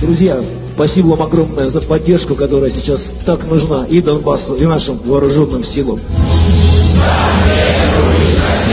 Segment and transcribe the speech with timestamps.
[0.00, 0.42] Друзья,
[0.74, 5.98] спасибо вам огромное за поддержку, которая сейчас так нужна и Донбассу, и нашим вооруженным силам.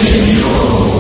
[0.05, 0.92] Hey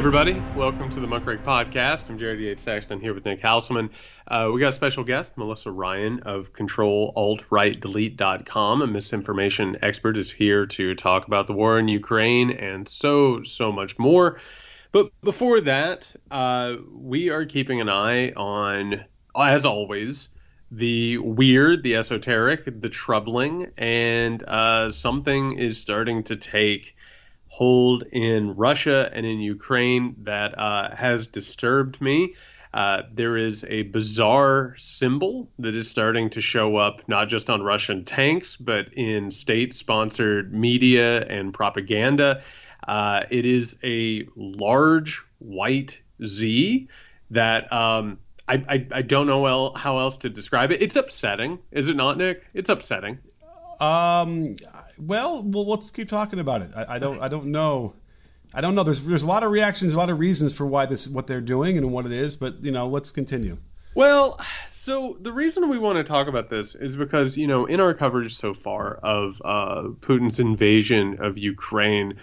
[0.00, 2.08] everybody, welcome to the Muckrake Podcast.
[2.08, 3.90] I'm Jared Yates Sexton here with Nick Hauselman.
[4.26, 8.80] Uh, we got a special guest, Melissa Ryan of ControlAltRightDelete.com.
[8.80, 13.72] A misinformation expert is here to talk about the war in Ukraine and so, so
[13.72, 14.40] much more.
[14.90, 19.04] But before that, uh, we are keeping an eye on,
[19.36, 20.30] as always,
[20.70, 26.96] the weird, the esoteric, the troubling, and uh, something is starting to take
[27.50, 32.36] hold in Russia and in Ukraine that uh, has disturbed me.
[32.72, 37.60] Uh, there is a bizarre symbol that is starting to show up not just on
[37.60, 42.42] Russian tanks, but in state sponsored media and propaganda.
[42.86, 46.88] Uh, it is a large white Z
[47.30, 50.82] that um, I, I, I, don't know how else to describe it.
[50.82, 52.46] It's upsetting, is it not, Nick?
[52.54, 53.18] It's upsetting.
[53.80, 54.56] Um,
[55.00, 56.70] well, well, let's keep talking about it.
[56.76, 57.94] I, I, don't, I don't know.
[58.52, 58.82] I don't know.
[58.82, 61.40] There's, there's a lot of reactions, a lot of reasons for why this, what they're
[61.40, 62.36] doing, and what it is.
[62.36, 63.58] But you know, let's continue.
[63.94, 67.80] Well, so the reason we want to talk about this is because you know, in
[67.80, 72.14] our coverage so far of uh, Putin's invasion of Ukraine,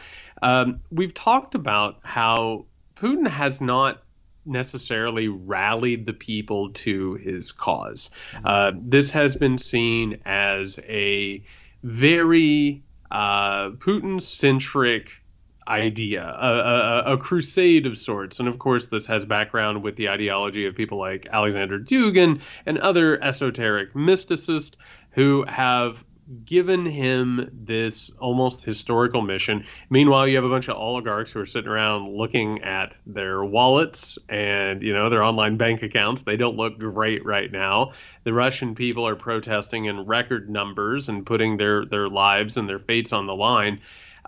[0.42, 4.04] um, we've talked about how Putin has not
[4.46, 8.10] necessarily rallied the people to his cause.
[8.44, 11.44] Uh, this has been seen as a
[11.88, 15.22] very uh, Putin centric
[15.66, 18.40] idea, a, a, a, crusade of sorts.
[18.40, 22.78] And of course, this has background with the ideology of people like Alexander Dugin and
[22.78, 24.76] other esoteric mysticists
[25.12, 26.04] who have
[26.44, 29.66] given him this almost historical mission.
[29.90, 34.20] Meanwhile, you have a bunch of oligarchs who are sitting around looking at their wallets
[34.28, 36.24] and, you know, their online bank accounts.
[36.24, 37.94] They don't look great right now.
[38.24, 42.80] The Russian people are protesting in record numbers and putting their, their lives and their
[42.80, 43.80] fates on the line.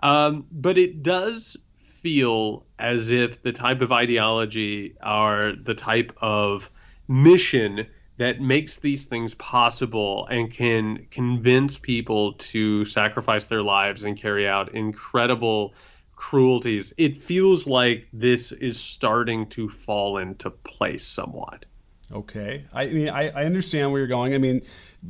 [0.01, 6.69] Um, but it does feel as if the type of ideology or the type of
[7.07, 7.88] mission–
[8.19, 14.46] that makes these things possible and can convince people to sacrifice their lives and carry
[14.46, 15.74] out incredible
[16.18, 16.94] cruelties.
[16.97, 21.63] It feels like this is starting to fall into place somewhat.
[22.12, 22.66] Okay.
[22.74, 24.34] I mean, I, I understand where you're going.
[24.34, 24.63] I mean,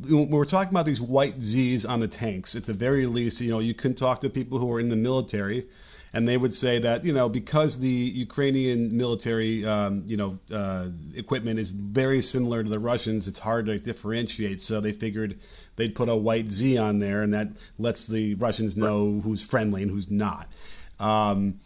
[0.08, 3.50] when we're talking about these white Z's on the tanks, at the very least, you
[3.50, 5.66] know, you can talk to people who are in the military
[6.12, 10.88] and they would say that you know because the Ukrainian military um, you know uh,
[11.14, 14.62] equipment is very similar to the Russians, it's hard to differentiate.
[14.62, 15.38] So they figured
[15.76, 17.48] they'd put a white Z on there, and that
[17.78, 20.48] lets the Russians know who's friendly and who's not.
[20.98, 21.60] Um,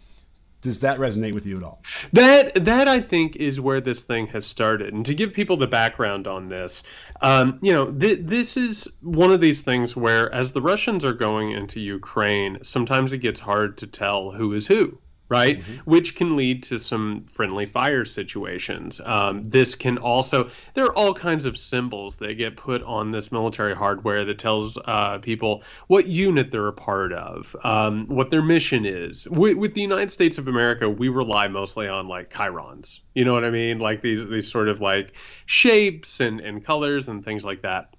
[0.64, 1.82] does that resonate with you at all?
[2.12, 4.92] That that I think is where this thing has started.
[4.92, 6.82] And to give people the background on this,
[7.20, 11.12] um, you know, th- this is one of these things where, as the Russians are
[11.12, 14.98] going into Ukraine, sometimes it gets hard to tell who is who
[15.34, 15.60] right?
[15.60, 15.90] Mm-hmm.
[15.90, 19.00] Which can lead to some friendly fire situations.
[19.00, 23.32] Um, this can also, there are all kinds of symbols that get put on this
[23.32, 28.42] military hardware that tells uh, people what unit they're a part of, um, what their
[28.42, 29.28] mission is.
[29.28, 33.00] With, with, the United States of America, we rely mostly on like chyrons.
[33.14, 33.80] You know what I mean?
[33.80, 35.16] Like these, these sort of like
[35.46, 37.96] shapes and, and colors and things like that.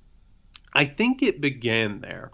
[0.73, 2.31] I think it began there.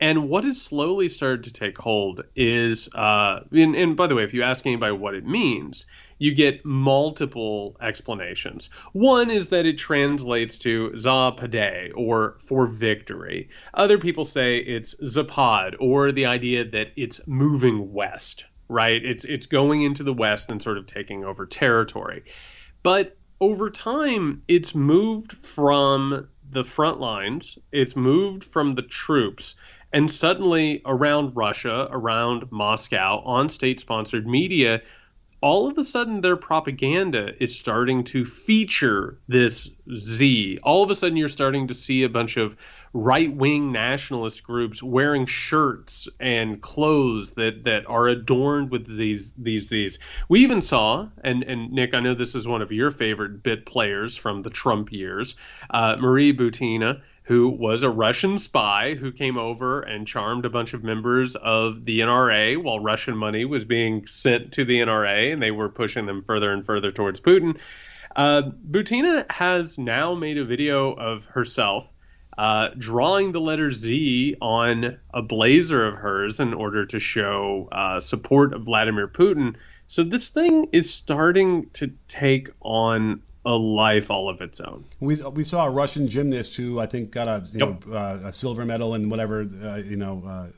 [0.00, 4.24] And what has slowly started to take hold is, uh, and, and, by the way,
[4.24, 5.84] if you ask anybody what it means,
[6.18, 8.70] you get multiple explanations.
[8.92, 13.50] One is that it translates to Zapade or for victory.
[13.74, 19.04] Other people say it's Zapad or the idea that it's moving west, right?
[19.04, 22.24] It's it's going into the west and sort of taking over territory.
[22.82, 29.54] But over time, it's moved from the front lines, it's moved from the troops
[29.92, 34.82] and suddenly, around Russia, around Moscow, on state sponsored media,
[35.42, 40.58] all of a sudden their propaganda is starting to feature this Z.
[40.62, 42.56] All of a sudden, you're starting to see a bunch of
[42.92, 49.68] right wing nationalist groups wearing shirts and clothes that, that are adorned with these these
[49.68, 49.98] Z's.
[50.28, 53.64] We even saw, and, and Nick, I know this is one of your favorite bit
[53.64, 55.36] players from the Trump years,
[55.70, 57.00] uh, Marie Butina
[57.30, 61.84] who was a Russian spy who came over and charmed a bunch of members of
[61.84, 66.06] the NRA while Russian money was being sent to the NRA and they were pushing
[66.06, 67.56] them further and further towards Putin.
[68.16, 71.92] Uh, Butina has now made a video of herself
[72.36, 78.00] uh, drawing the letter Z on a blazer of hers in order to show uh,
[78.00, 79.54] support of Vladimir Putin.
[79.86, 84.84] So this thing is starting to take on a life all of its own.
[85.00, 87.86] We, we saw a Russian gymnast who I think got a you yep.
[87.86, 90.48] know uh, a silver medal in whatever uh, you know uh,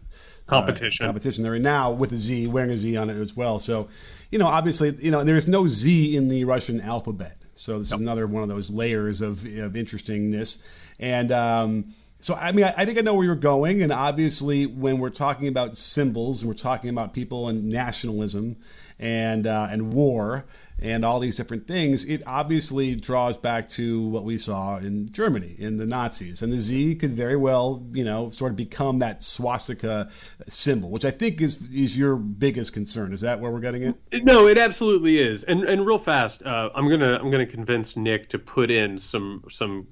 [0.47, 3.37] competition uh, competition they're in now with a Z wearing a Z on it as
[3.37, 3.59] well.
[3.59, 3.89] So
[4.31, 7.37] you know obviously you know there's no Z in the Russian alphabet.
[7.55, 7.97] So this yep.
[7.97, 11.33] is another one of those layers of, of interestingness and.
[11.33, 14.99] Um, so I mean, I, I, think I know where you're going, and obviously, when
[14.99, 18.59] we're talking about symbols and we're talking about people and nationalism
[18.97, 20.45] and uh, and war,
[20.83, 25.55] and all these different things, it obviously draws back to what we saw in Germany
[25.57, 26.43] in the Nazis.
[26.43, 30.11] And the Z could very well, you know, sort of become that swastika
[30.49, 33.13] symbol, which I think is is your biggest concern.
[33.13, 34.25] Is that where we're getting it?
[34.25, 35.45] No, it absolutely is.
[35.45, 39.45] And and real fast, uh, I'm gonna I'm gonna convince Nick to put in some
[39.49, 39.87] some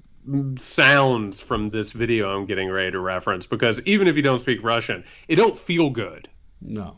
[0.57, 4.61] sounds from this video I'm getting ready to reference because even if you don't speak
[4.61, 6.27] Russian, it don't feel good.
[6.61, 6.97] No.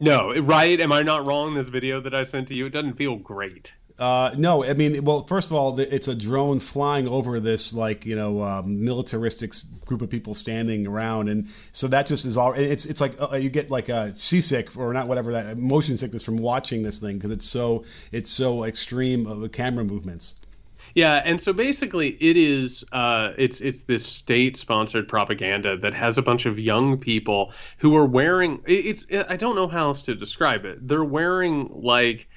[0.00, 0.80] No, right?
[0.80, 1.54] Am I not wrong?
[1.54, 3.74] This video that I sent to you, it doesn't feel great.
[3.96, 8.04] Uh, no, I mean, well, first of all, it's a drone flying over this, like
[8.04, 9.52] you know, um, militaristic
[9.84, 12.54] group of people standing around, and so that just is all.
[12.54, 16.24] It's it's like uh, you get like a seasick or not whatever that motion sickness
[16.24, 20.34] from watching this thing because it's so it's so extreme of camera movements.
[20.94, 26.22] Yeah, and so basically, it is uh, it's it's this state-sponsored propaganda that has a
[26.22, 28.62] bunch of young people who are wearing.
[28.66, 30.86] It's I don't know how else to describe it.
[30.86, 32.28] They're wearing like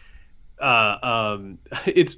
[0.59, 0.97] uh,
[1.37, 2.17] um, it's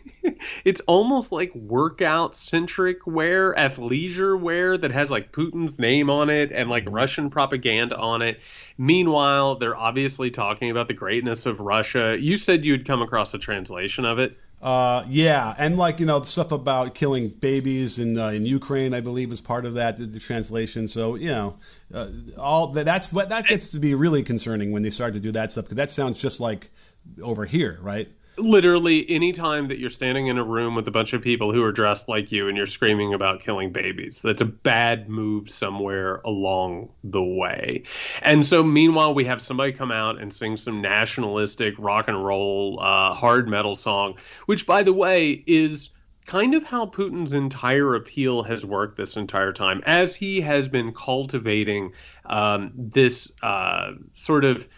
[0.64, 6.52] it's almost like workout centric wear, athleisure wear that has like Putin's name on it
[6.52, 8.40] and like Russian propaganda on it.
[8.78, 12.16] Meanwhile, they're obviously talking about the greatness of Russia.
[12.18, 14.38] You said you'd come across a translation of it.
[14.60, 18.94] Uh, yeah, and like you know the stuff about killing babies in uh, in Ukraine,
[18.94, 20.88] I believe is part of that the, the translation.
[20.88, 21.56] So you know,
[21.92, 22.08] uh,
[22.38, 25.30] all that, that's what that gets to be really concerning when they start to do
[25.32, 26.70] that stuff because that sounds just like
[27.22, 28.08] over here, right?
[28.38, 31.62] Literally any time that you're standing in a room with a bunch of people who
[31.62, 36.20] are dressed like you and you're screaming about killing babies that's a bad move somewhere
[36.24, 37.82] along the way.
[38.22, 42.78] And so meanwhile we have somebody come out and sing some nationalistic rock and roll
[42.80, 44.16] uh, hard metal song
[44.46, 45.90] which by the way is
[46.26, 50.92] kind of how Putin's entire appeal has worked this entire time, as he has been
[50.92, 51.92] cultivating
[52.26, 54.68] um, this uh, sort of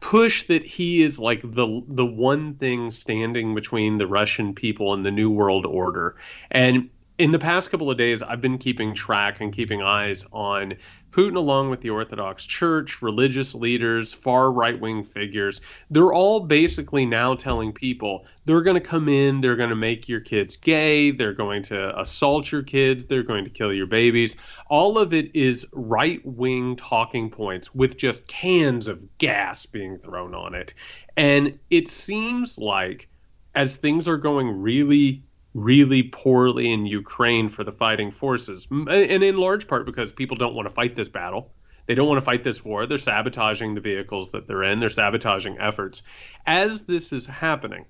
[0.00, 5.04] push that he is like the the one thing standing between the Russian people and
[5.04, 6.16] the new world order.
[6.50, 10.74] And in the past couple of days, I've been keeping track and keeping eyes on
[11.14, 15.60] Putin, along with the Orthodox Church, religious leaders, far right wing figures.
[15.88, 20.08] They're all basically now telling people they're going to come in, they're going to make
[20.08, 24.34] your kids gay, they're going to assault your kids, they're going to kill your babies.
[24.66, 30.34] All of it is right wing talking points with just cans of gas being thrown
[30.34, 30.74] on it.
[31.16, 33.08] And it seems like
[33.54, 35.22] as things are going really
[35.54, 38.88] really poorly in Ukraine for the fighting forces, and
[39.22, 41.52] in large part because people don't want to fight this battle.
[41.86, 42.86] They don't want to fight this war.
[42.86, 44.80] They're sabotaging the vehicles that they're in.
[44.80, 46.02] They're sabotaging efforts.
[46.46, 47.84] As this is happening,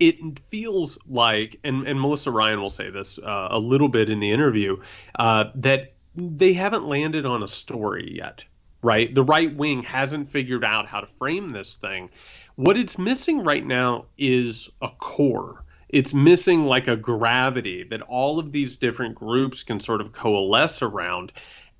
[0.00, 4.18] it feels like, and, and Melissa Ryan will say this uh, a little bit in
[4.18, 4.78] the interview,
[5.18, 8.44] uh, that they haven't landed on a story yet,
[8.82, 9.14] right?
[9.14, 12.10] The right wing hasn't figured out how to frame this thing.
[12.56, 18.38] What it's missing right now is a core it's missing like a gravity that all
[18.38, 21.32] of these different groups can sort of coalesce around.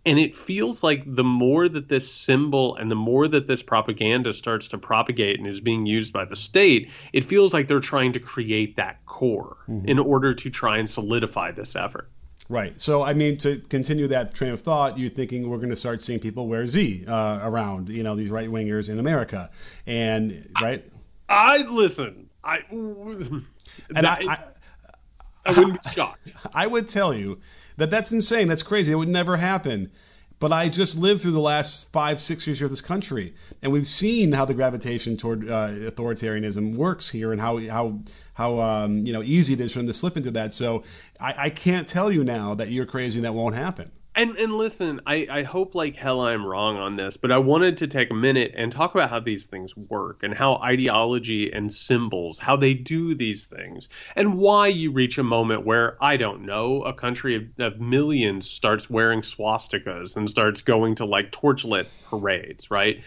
[0.04, 4.32] And it feels like the more that this symbol and the more that this propaganda
[4.32, 8.12] starts to propagate and is being used by the state, it feels like they're trying
[8.12, 9.88] to create that core mm-hmm.
[9.88, 12.08] in order to try and solidify this effort.
[12.48, 12.80] Right.
[12.80, 16.00] So, I mean, to continue that train of thought, you're thinking we're going to start
[16.00, 19.50] seeing people wear Z uh, around, you know, these right wingers in America.
[19.84, 20.84] And, right?
[21.28, 22.60] I, I listen, I
[23.94, 24.38] and I, I,
[25.44, 26.34] I wouldn't be shocked.
[26.54, 27.40] I would tell you
[27.76, 28.48] that that's insane.
[28.48, 28.92] That's crazy.
[28.92, 29.90] It would never happen.
[30.38, 33.72] But I just lived through the last five, six years here of this country, and
[33.72, 38.00] we've seen how the gravitation toward uh, authoritarianism works here, and how how
[38.34, 40.52] how um, you know easy it is for them to slip into that.
[40.52, 40.84] So
[41.18, 43.90] I, I can't tell you now that you're crazy and that won't happen.
[44.16, 47.76] And and listen, I, I hope like hell I'm wrong on this, but I wanted
[47.78, 51.70] to take a minute and talk about how these things work and how ideology and
[51.70, 56.46] symbols, how they do these things, and why you reach a moment where I don't
[56.46, 61.86] know, a country of, of millions starts wearing swastikas and starts going to like torchlit
[62.08, 63.04] parades, right?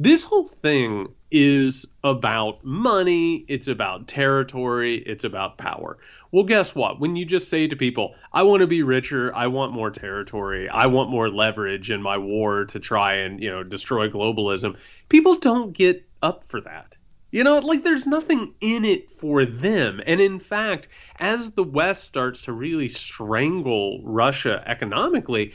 [0.00, 5.96] This whole thing is about money, it's about territory, it's about power.
[6.30, 7.00] Well, guess what?
[7.00, 10.68] When you just say to people, I want to be richer, I want more territory,
[10.68, 14.76] I want more leverage in my war to try and, you know, destroy globalism,
[15.08, 16.96] people don't get up for that.
[17.30, 20.02] You know, like there's nothing in it for them.
[20.06, 25.54] And in fact, as the West starts to really strangle Russia economically,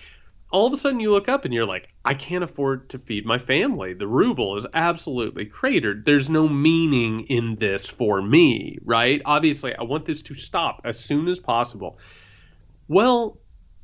[0.50, 3.26] all of a sudden you look up and you're like, I can't afford to feed
[3.26, 3.94] my family.
[3.94, 6.06] The ruble is absolutely cratered.
[6.06, 9.22] There's no meaning in this for me, right?
[9.26, 12.00] Obviously, I want this to stop as soon as possible.
[12.88, 13.38] Well,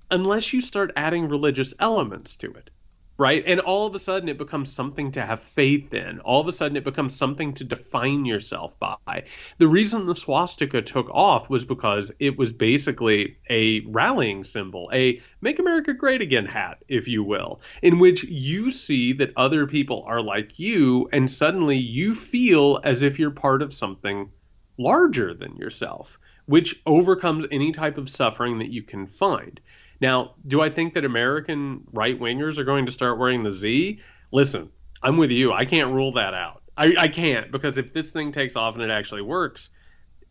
[0.09, 2.71] unless you start adding religious elements to it
[3.17, 3.43] right?
[3.45, 6.19] And all of a sudden it becomes something to have faith in.
[6.21, 9.25] All of a sudden it becomes something to define yourself by.
[9.59, 15.21] The reason the swastika took off was because it was basically a rallying symbol, a
[15.41, 20.03] make America great again hat, if you will, in which you see that other people
[20.07, 24.29] are like you and suddenly you feel as if you're part of something
[24.77, 29.59] larger than yourself, which overcomes any type of suffering that you can find.
[30.03, 34.01] Now, do I think that American right wingers are going to start wearing the Z?
[34.33, 34.69] Listen,
[35.01, 35.53] I'm with you.
[35.53, 36.61] I can't rule that out.
[36.75, 39.69] I, I can't because if this thing takes off and it actually works,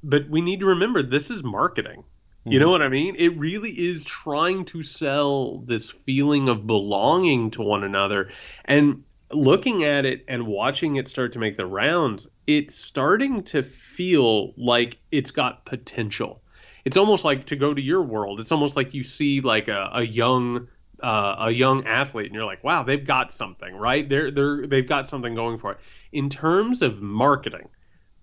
[0.04, 2.04] but we need to remember this is marketing.
[2.44, 2.72] You know mm-hmm.
[2.72, 3.16] what I mean?
[3.16, 8.30] It really is trying to sell this feeling of belonging to one another.
[8.66, 13.62] And looking at it and watching it start to make the rounds, it's starting to
[13.62, 16.41] feel like it's got potential
[16.84, 18.40] it's almost like to go to your world.
[18.40, 20.68] It's almost like you see like a, a young
[21.02, 24.08] uh, a young athlete and you're like, wow, they've got something, right?
[24.08, 25.78] They're they're they've got something going for it.
[26.12, 27.68] In terms of marketing,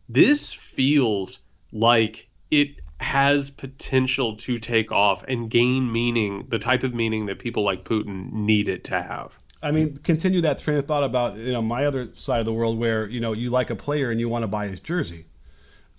[0.07, 1.39] this feels
[1.71, 7.39] like it has potential to take off and gain meaning, the type of meaning that
[7.39, 9.37] people like Putin need it to have.
[9.61, 12.53] I mean, continue that train of thought about you know my other side of the
[12.53, 15.25] world where you know you like a player and you want to buy his jersey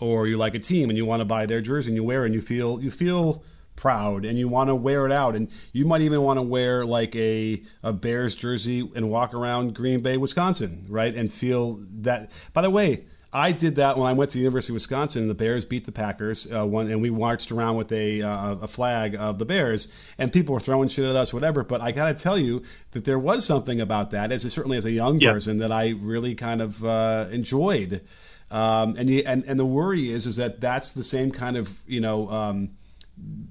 [0.00, 2.24] or you like a team and you want to buy their jersey and you wear
[2.24, 3.44] it and you feel you feel
[3.80, 5.34] proud and you want to wear it out.
[5.34, 9.74] And you might even want to wear like a, a bears jersey and walk around
[9.74, 11.14] green bay wisconsin right?
[11.14, 14.72] And feel that by the way i did that when i went to the university
[14.72, 15.28] of wisconsin.
[15.28, 18.66] The bears beat the packers uh, one, and we marched around with a, uh, a
[18.66, 21.64] flag of the bears and people were throwing shit at us whatever.
[21.64, 24.84] But i gotta tell you that there was something about that as a, certainly as
[24.84, 25.32] a young yeah.
[25.32, 28.02] person that i really kind of uh, enjoyed
[28.50, 31.80] um, and, you, and and the worry is is that that's the same kind of
[31.86, 32.70] you know um,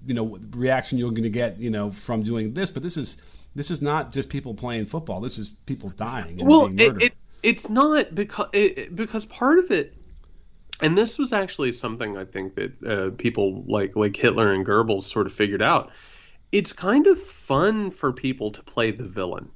[0.05, 2.69] you know reaction you're going to get you know from doing this.
[2.69, 3.21] But this is
[3.55, 5.21] this is not just people playing football.
[5.21, 7.01] This is people dying and well, being murdered.
[7.01, 9.97] It, it's it's not because it, because part of it,
[10.81, 15.03] and this was actually something I think that uh, people like like Hitler and Goebbels
[15.03, 15.91] sort of figured out.
[16.51, 19.49] It's kind of fun for people to play the villain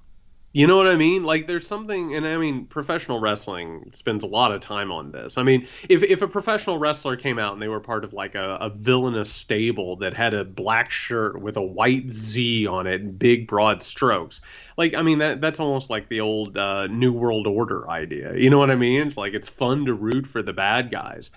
[0.55, 1.24] you know what I mean?
[1.24, 5.39] Like there's something and I mean professional wrestling spends a lot of time on this.
[5.39, 8.36] I mean, if if a professional wrestler came out and they were part of like
[8.36, 13.17] a, a villainous stable that had a black shirt with a white Z on it
[13.17, 14.41] big broad strokes.
[14.77, 18.36] Like I mean that that's almost like the old uh, New World Order idea.
[18.36, 19.07] You know what I mean?
[19.07, 21.31] It's like it's fun to root for the bad guys.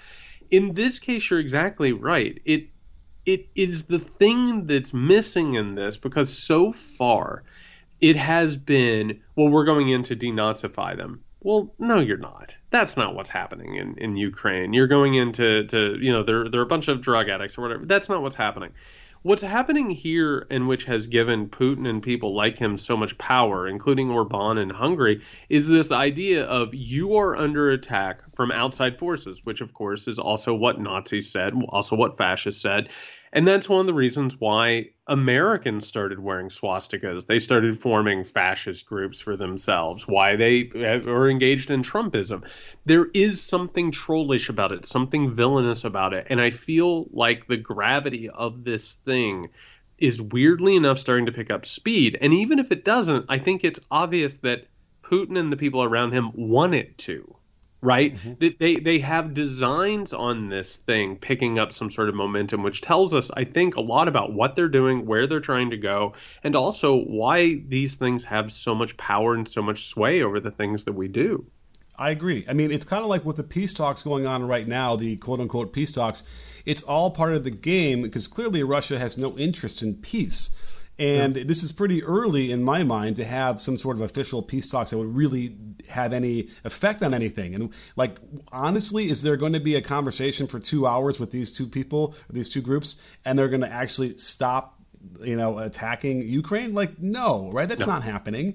[0.51, 2.39] In this case you're exactly right.
[2.45, 2.69] It
[3.25, 7.45] it is the thing that's missing in this because so far
[8.01, 11.23] it has been well we're going in to denazify them.
[11.41, 12.57] Well no you're not.
[12.71, 14.73] That's not what's happening in, in ukraine.
[14.73, 17.85] You're going into to you know they're, they're a bunch of drug addicts or whatever.
[17.85, 18.73] That's not what's happening.
[19.23, 23.67] What's happening here and which has given putin and people like him so much power
[23.67, 29.41] including orban in hungary is this idea of you are under attack from outside forces
[29.43, 32.89] which of course is also what nazis said also what fascists said
[33.37, 37.27] and that's one of the reasons why Americans started wearing swastikas.
[37.27, 42.49] They started forming fascist groups for themselves, why they uh, are engaged in Trumpism.
[42.87, 46.29] There is something trollish about it, something villainous about it.
[46.31, 49.51] And I feel like the gravity of this thing
[49.99, 52.17] is weirdly enough starting to pick up speed.
[52.19, 54.67] And even if it doesn't, I think it's obvious that
[55.03, 57.37] Putin and the people around him want it to
[57.81, 58.17] right?
[58.17, 58.55] Mm-hmm.
[58.59, 63.15] They they have designs on this thing picking up some sort of momentum, which tells
[63.15, 66.57] us, I think, a lot about what they're doing, where they're trying to go, and
[66.57, 70.85] also why these things have so much power and so much sway over the things
[70.85, 71.47] that we do.
[71.99, 72.45] I agree.
[72.49, 75.17] I mean, it's kind of like with the peace talks going on right now, the
[75.17, 76.63] quote unquote peace talks.
[76.67, 80.63] It's all part of the game because clearly Russia has no interest in peace.
[80.99, 81.45] And yeah.
[81.45, 84.91] this is pretty early in my mind to have some sort of official peace talks
[84.91, 85.57] that would really
[85.91, 87.55] have any effect on anything.
[87.55, 88.17] And like,
[88.51, 92.15] honestly, is there going to be a conversation for two hours with these two people,
[92.31, 94.81] these two groups, and they're going to actually stop,
[95.23, 96.75] you know, attacking Ukraine?
[96.75, 97.69] Like, no, right?
[97.69, 97.87] That's no.
[97.87, 98.55] not happening.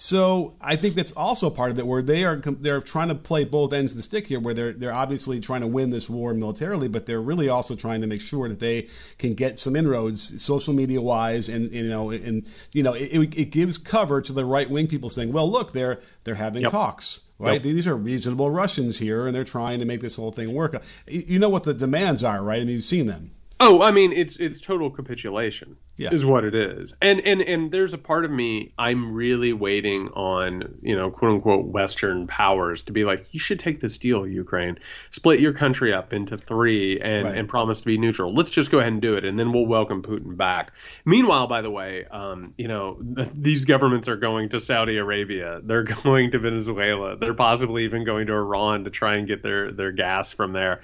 [0.00, 3.44] So I think that's also part of it, where they are they're trying to play
[3.44, 6.32] both ends of the stick here, where they're they're obviously trying to win this war
[6.32, 8.86] militarily, but they're really also trying to make sure that they
[9.18, 13.50] can get some inroads, social media wise, and you know, and you know, it, it
[13.50, 16.70] gives cover to the right wing people saying, well, look, they're they're having yep.
[16.70, 17.54] talks right?
[17.54, 17.62] Yep.
[17.62, 20.80] These are reasonable Russians here, and they're trying to make this whole thing work.
[21.06, 22.60] You know what the demands are, right?
[22.60, 23.30] I mean, you've seen them.
[23.60, 25.76] Oh, I mean, it's it's total capitulation.
[25.98, 26.10] Yeah.
[26.12, 26.94] is what it is.
[27.02, 31.32] And and and there's a part of me I'm really waiting on you know quote
[31.32, 34.78] unquote Western powers to be like you should take this deal, Ukraine,
[35.10, 37.36] split your country up into three and right.
[37.36, 38.32] and promise to be neutral.
[38.32, 40.72] Let's just go ahead and do it, and then we'll welcome Putin back.
[41.04, 42.98] Meanwhile, by the way, um, you know
[43.34, 48.28] these governments are going to Saudi Arabia, they're going to Venezuela, they're possibly even going
[48.28, 50.82] to Iran to try and get their their gas from there.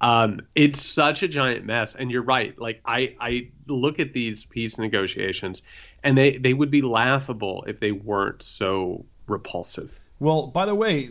[0.00, 2.58] Um, it's such a giant mess, and you're right.
[2.58, 5.62] Like I, I look at these peace negotiations,
[6.02, 9.98] and they they would be laughable if they weren't so repulsive.
[10.20, 11.08] Well, by the way,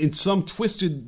[0.00, 1.02] in some twisted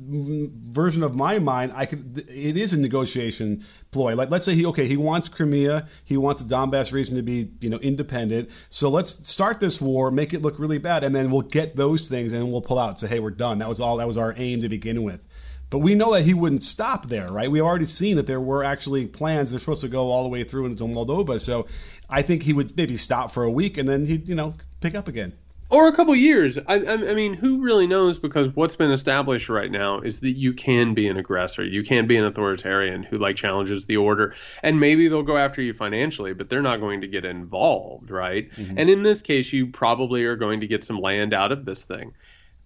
[0.67, 4.15] version of my mind, I could it is a negotiation ploy.
[4.15, 7.51] Like let's say he okay, he wants Crimea, he wants the Donbass region to be,
[7.61, 8.49] you know, independent.
[8.69, 12.07] So let's start this war, make it look really bad, and then we'll get those
[12.07, 12.99] things and we'll pull out.
[12.99, 13.59] Say, hey, we're done.
[13.59, 15.27] That was all that was our aim to begin with.
[15.75, 17.51] But we know that he wouldn't stop there, right?
[17.51, 19.51] We've already seen that there were actually plans.
[19.51, 21.37] They're supposed to go all the way through into Moldova.
[21.41, 21.67] So
[22.09, 24.95] I think he would maybe stop for a week and then he'd, you know, pick
[24.95, 25.33] up again.
[25.69, 26.57] Or a couple years.
[26.57, 28.17] I, I, mean, who really knows?
[28.17, 31.65] Because what's been established right now is that you can be an aggressor.
[31.65, 35.61] You can be an authoritarian who like challenges the order, and maybe they'll go after
[35.61, 38.49] you financially, but they're not going to get involved, right?
[38.51, 38.77] Mm-hmm.
[38.77, 41.83] And in this case, you probably are going to get some land out of this
[41.83, 42.13] thing.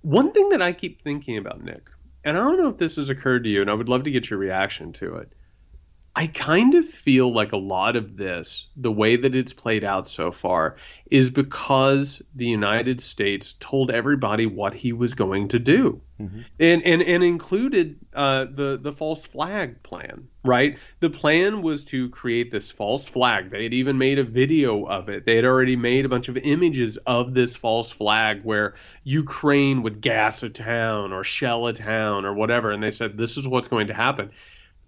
[0.04, 1.90] One thing that I keep thinking about, Nick,
[2.24, 4.12] and I don't know if this has occurred to you, and I would love to
[4.12, 5.34] get your reaction to it.
[6.16, 10.08] I kind of feel like a lot of this, the way that it's played out
[10.08, 10.76] so far,
[11.10, 16.42] is because the United States told everybody what he was going to do, mm-hmm.
[16.60, 20.28] and and and included uh, the the false flag plan.
[20.46, 23.50] Right, the plan was to create this false flag.
[23.50, 25.26] They had even made a video of it.
[25.26, 30.00] They had already made a bunch of images of this false flag where Ukraine would
[30.00, 33.68] gas a town or shell a town or whatever, and they said this is what's
[33.68, 34.32] going to happen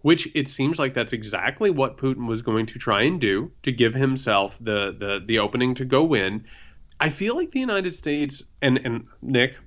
[0.02, 3.72] which it seems like that's exactly what Putin was going to try and do to
[3.72, 6.44] give himself the the the opening to go in.
[7.00, 9.58] I feel like the United States and and Nick,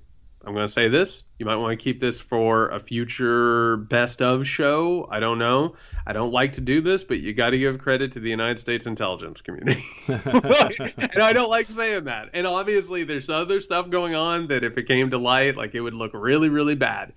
[0.46, 1.24] I'm going to say this.
[1.38, 5.08] You might want to keep this for a future best of show.
[5.10, 5.74] I don't know.
[6.06, 8.58] I don't like to do this, but you got to give credit to the United
[8.58, 9.82] States intelligence community.
[10.08, 12.30] and I don't like saying that.
[12.34, 15.80] And obviously, there's other stuff going on that if it came to light, like it
[15.80, 17.12] would look really, really bad.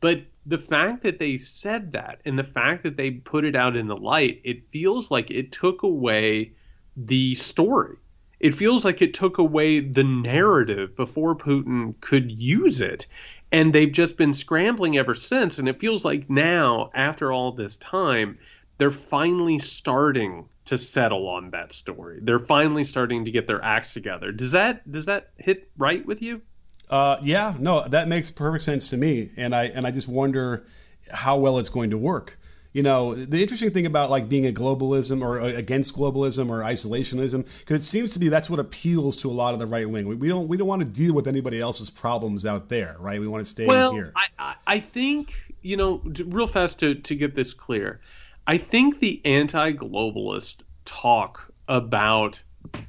[0.00, 3.76] But the fact that they said that and the fact that they put it out
[3.76, 6.52] in the light, it feels like it took away
[6.96, 7.96] the story.
[8.40, 13.06] It feels like it took away the narrative before Putin could use it.
[13.52, 15.58] And they've just been scrambling ever since.
[15.58, 18.38] And it feels like now, after all this time,
[18.78, 22.18] they're finally starting to settle on that story.
[22.20, 24.32] They're finally starting to get their acts together.
[24.32, 26.42] Does that does that hit right with you?
[26.90, 30.66] Uh, yeah, no, that makes perfect sense to me, and I and I just wonder
[31.10, 32.38] how well it's going to work.
[32.76, 36.60] You know, the interesting thing about like being a globalism or uh, against globalism or
[36.60, 39.88] isolationism, because it seems to be that's what appeals to a lot of the right
[39.88, 40.06] wing.
[40.06, 43.18] We, we, don't we don't want to deal with anybody else's problems out there, right?
[43.18, 44.12] We want to stay well, here.
[44.38, 48.02] I, I think you know, real fast to to get this clear,
[48.46, 52.42] I think the anti-globalist talk about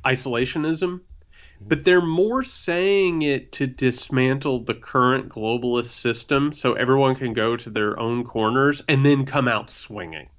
[0.03, 0.99] isolationism
[1.57, 1.69] Mm-hmm.
[1.69, 7.55] but they're more saying it to dismantle the current globalist system so everyone can go
[7.57, 10.29] to their own corners and then come out swinging.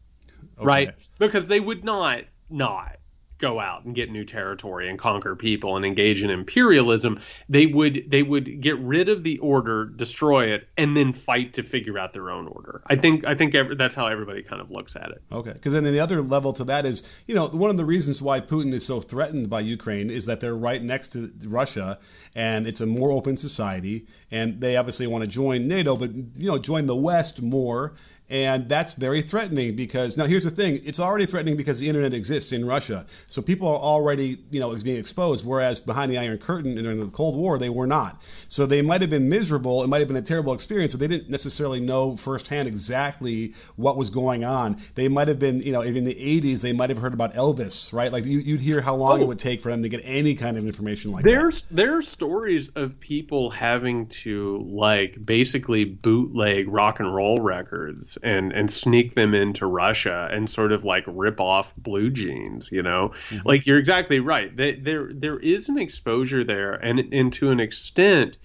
[0.59, 0.67] Okay.
[0.67, 0.95] Right?
[1.19, 2.98] Because they would not not
[3.39, 8.05] go out and get new territory and conquer people and engage in imperialism they would
[8.09, 12.13] they would get rid of the order destroy it and then fight to figure out
[12.13, 12.83] their own order.
[12.87, 15.23] I think i think every, that's how everybody kind of looks at it.
[15.31, 18.21] Okay because then the other level to that is you know one of the reasons
[18.21, 21.99] why putin is so threatened by ukraine is that they're right next to russia
[22.35, 26.51] and it's a more open society and they obviously want to join nato but you
[26.51, 27.95] know join the west more
[28.31, 32.13] and that's very threatening because now here's the thing it's already threatening because the internet
[32.13, 33.07] exists in Russia.
[33.27, 37.07] So people are already, you know, being exposed, whereas behind the Iron Curtain during the
[37.07, 38.23] Cold War, they were not.
[38.49, 41.09] So they might have been miserable, it might have been a terrible experience, but they
[41.09, 44.77] didn't necessarily know firsthand exactly what was going on.
[44.95, 47.93] They might have been, you know, in the 80s, they might have heard about Elvis,
[47.93, 48.13] right?
[48.13, 49.23] Like you, would hear how long oh.
[49.23, 51.77] it would take for them to get any kind of information like there's, that.
[51.77, 58.53] There are stories of people having to, like, basically bootleg rock and roll records and
[58.53, 63.11] and sneak them into Russia and sort of like rip off blue jeans, you know?
[63.31, 63.49] Mm-hmm.
[63.49, 64.55] Like you're exactly right.
[64.57, 68.39] There there is an exposure there and and to an extent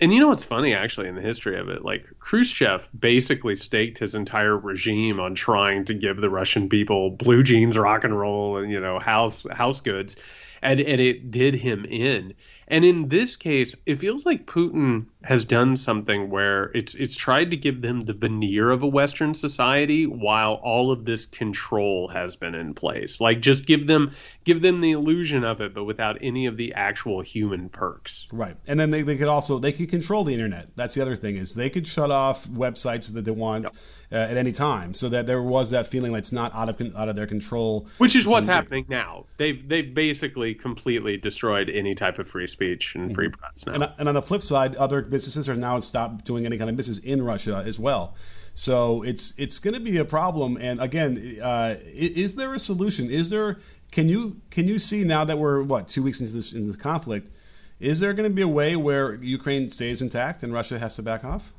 [0.00, 3.98] and you know what's funny actually in the history of it like khrushchev basically staked
[3.98, 8.58] his entire regime on trying to give the russian people blue jeans rock and roll
[8.58, 10.16] and you know house house goods
[10.62, 12.34] and and it did him in
[12.68, 17.50] and in this case, it feels like Putin has done something where it's it's tried
[17.50, 22.36] to give them the veneer of a Western society while all of this control has
[22.36, 23.20] been in place.
[23.20, 24.10] Like just give them
[24.44, 28.26] give them the illusion of it, but without any of the actual human perks.
[28.32, 28.56] Right.
[28.66, 30.76] And then they, they could also they could control the internet.
[30.76, 33.64] That's the other thing is they could shut off websites that they want.
[33.64, 33.72] Yep
[34.12, 36.80] uh, at any time, so that there was that feeling like it's not out of
[36.96, 37.88] out of their control.
[37.98, 39.26] Which is what's happening now.
[39.36, 43.40] They've they've basically completely destroyed any type of free speech and free mm-hmm.
[43.40, 43.72] press now.
[43.74, 46.76] And, and on the flip side, other businesses are now stopped doing any kind of
[46.76, 48.14] business in Russia as well.
[48.54, 50.56] So it's it's going to be a problem.
[50.58, 53.10] And again, uh, is there a solution?
[53.10, 53.58] Is there
[53.92, 56.76] can you can you see now that we're what two weeks into this into this
[56.76, 57.30] conflict?
[57.78, 61.02] Is there going to be a way where Ukraine stays intact and Russia has to
[61.02, 61.52] back off?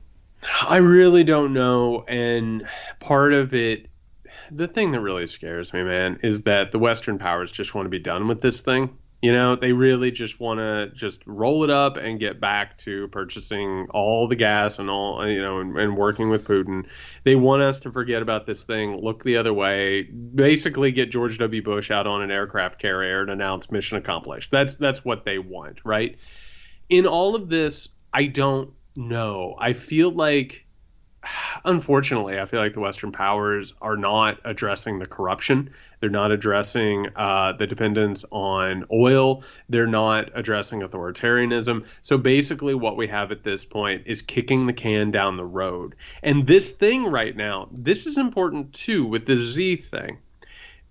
[0.67, 2.03] I really don't know.
[2.07, 2.67] And
[2.99, 3.87] part of it,
[4.51, 7.89] the thing that really scares me, man, is that the Western powers just want to
[7.89, 8.97] be done with this thing.
[9.21, 13.07] You know, they really just want to just roll it up and get back to
[13.07, 16.85] purchasing all the gas and all, you know, and, and, working with Putin.
[17.23, 21.39] They want us to forget about this thing, look the other way, basically get George
[21.39, 21.63] W.
[21.63, 24.51] Bush out on an aircraft carrier and announce mission accomplished.
[24.51, 26.19] That's that's what they want, right?
[26.87, 29.55] In all of this, I don't know.
[29.57, 30.66] I feel like,
[31.65, 35.71] unfortunately, I feel like the Western powers are not addressing the corruption.
[35.99, 39.43] They're not addressing uh, the dependence on oil.
[39.69, 41.85] They're not addressing authoritarianism.
[42.01, 45.95] So basically, what we have at this point is kicking the can down the road.
[46.23, 50.19] And this thing right now, this is important too with the Z thing.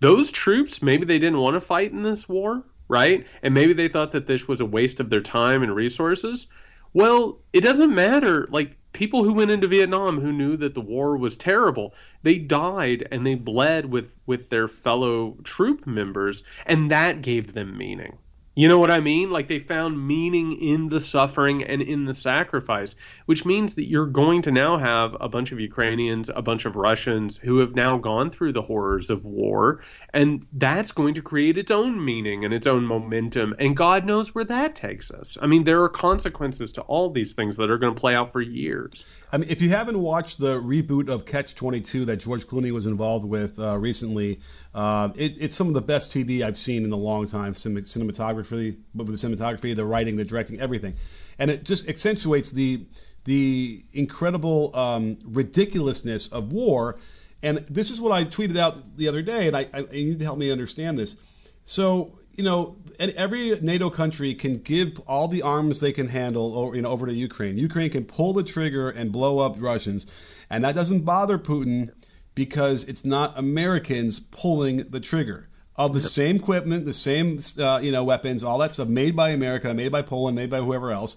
[0.00, 3.26] Those troops, maybe they didn't want to fight in this war, right?
[3.42, 6.48] And maybe they thought that this was a waste of their time and resources.
[6.92, 8.48] Well, it doesn't matter.
[8.50, 13.06] Like people who went into Vietnam who knew that the war was terrible, they died
[13.10, 18.16] and they bled with with their fellow troop members and that gave them meaning.
[18.58, 19.30] You know what I mean?
[19.30, 22.94] Like they found meaning in the suffering and in the sacrifice,
[23.26, 26.74] which means that you're going to now have a bunch of Ukrainians, a bunch of
[26.74, 29.82] Russians who have now gone through the horrors of war,
[30.14, 33.54] and that's going to create its own meaning and its own momentum.
[33.58, 35.36] And God knows where that takes us.
[35.42, 38.32] I mean, there are consequences to all these things that are going to play out
[38.32, 39.04] for years.
[39.32, 42.86] I mean, if you haven't watched the reboot of Catch 22 that George Clooney was
[42.86, 44.40] involved with uh, recently,
[44.76, 47.54] uh, it, it's some of the best TV I've seen in a long time.
[47.54, 50.92] cinematography, but the cinematography, the writing, the directing, everything,
[51.38, 52.84] and it just accentuates the
[53.24, 56.98] the incredible um, ridiculousness of war.
[57.42, 60.18] And this is what I tweeted out the other day, and I, I you need
[60.18, 61.22] to help me understand this.
[61.64, 66.82] So you know, every NATO country can give all the arms they can handle, you
[66.82, 67.56] know, over to Ukraine.
[67.56, 71.92] Ukraine can pull the trigger and blow up Russians, and that doesn't bother Putin
[72.36, 77.90] because it's not Americans pulling the trigger of the same equipment, the same uh, you
[77.90, 81.16] know weapons, all that stuff made by America, made by Poland, made by whoever else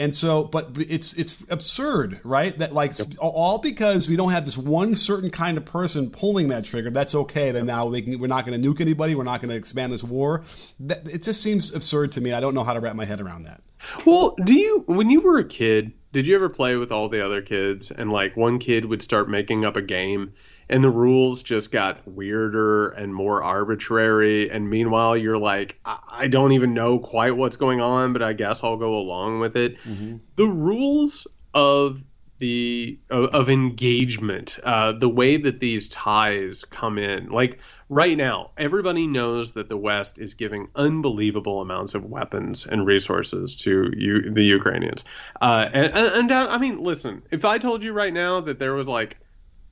[0.00, 2.56] and so, but it's it's absurd, right?
[2.58, 3.08] That like yep.
[3.20, 6.90] all because we don't have this one certain kind of person pulling that trigger.
[6.90, 7.50] That's okay.
[7.50, 9.14] Then now can, we're not going to nuke anybody.
[9.14, 10.42] We're not going to expand this war.
[10.78, 12.32] That, it just seems absurd to me.
[12.32, 13.60] I don't know how to wrap my head around that.
[14.06, 15.92] Well, do you when you were a kid?
[16.12, 19.28] Did you ever play with all the other kids and like one kid would start
[19.28, 20.32] making up a game
[20.70, 24.50] and the rules just got weirder and more arbitrary.
[24.50, 28.62] And meanwhile, you're like, I, don't even know quite what's going on, but I guess
[28.62, 29.78] I'll go along with it.
[29.80, 30.18] Mm-hmm.
[30.36, 32.02] The rules of
[32.38, 38.52] the of, of engagement, uh, the way that these ties come in, like right now,
[38.56, 44.30] everybody knows that the West is giving unbelievable amounts of weapons and resources to you,
[44.30, 45.04] the Ukrainians.
[45.40, 48.72] Uh, and, and, and I mean, listen, if I told you right now that there
[48.72, 49.18] was like,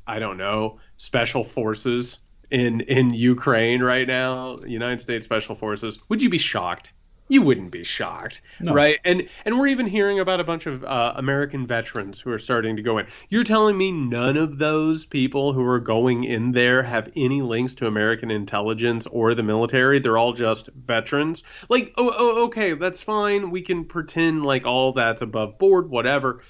[0.09, 2.19] I don't know, special forces
[2.51, 6.93] in in Ukraine right now, United States Special Forces, would you be shocked?
[7.31, 8.73] You wouldn't be shocked, no.
[8.73, 8.99] right?
[9.05, 12.77] And and we're even hearing about a bunch of uh, American veterans who are starting
[12.77, 13.07] to go in.
[13.29, 17.75] You're telling me none of those people who are going in there have any links
[17.77, 19.99] to American intelligence or the military?
[19.99, 21.43] They're all just veterans.
[21.69, 23.51] Like, oh, oh okay, that's fine.
[23.51, 26.41] We can pretend like all that's above board, whatever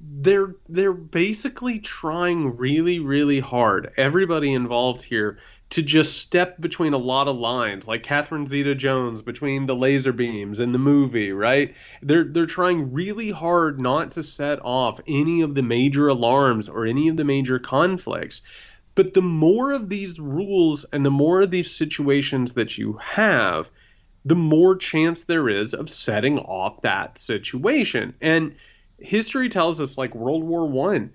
[0.00, 5.38] they're they're basically trying really really hard everybody involved here
[5.70, 10.12] to just step between a lot of lines, like Catherine Zeta Jones between the laser
[10.12, 11.74] beams in the movie, right?
[12.00, 16.86] They're they're trying really hard not to set off any of the major alarms or
[16.86, 18.40] any of the major conflicts.
[18.94, 23.70] But the more of these rules and the more of these situations that you have,
[24.24, 28.14] the more chance there is of setting off that situation.
[28.20, 28.56] And
[28.98, 31.10] history tells us like World War 1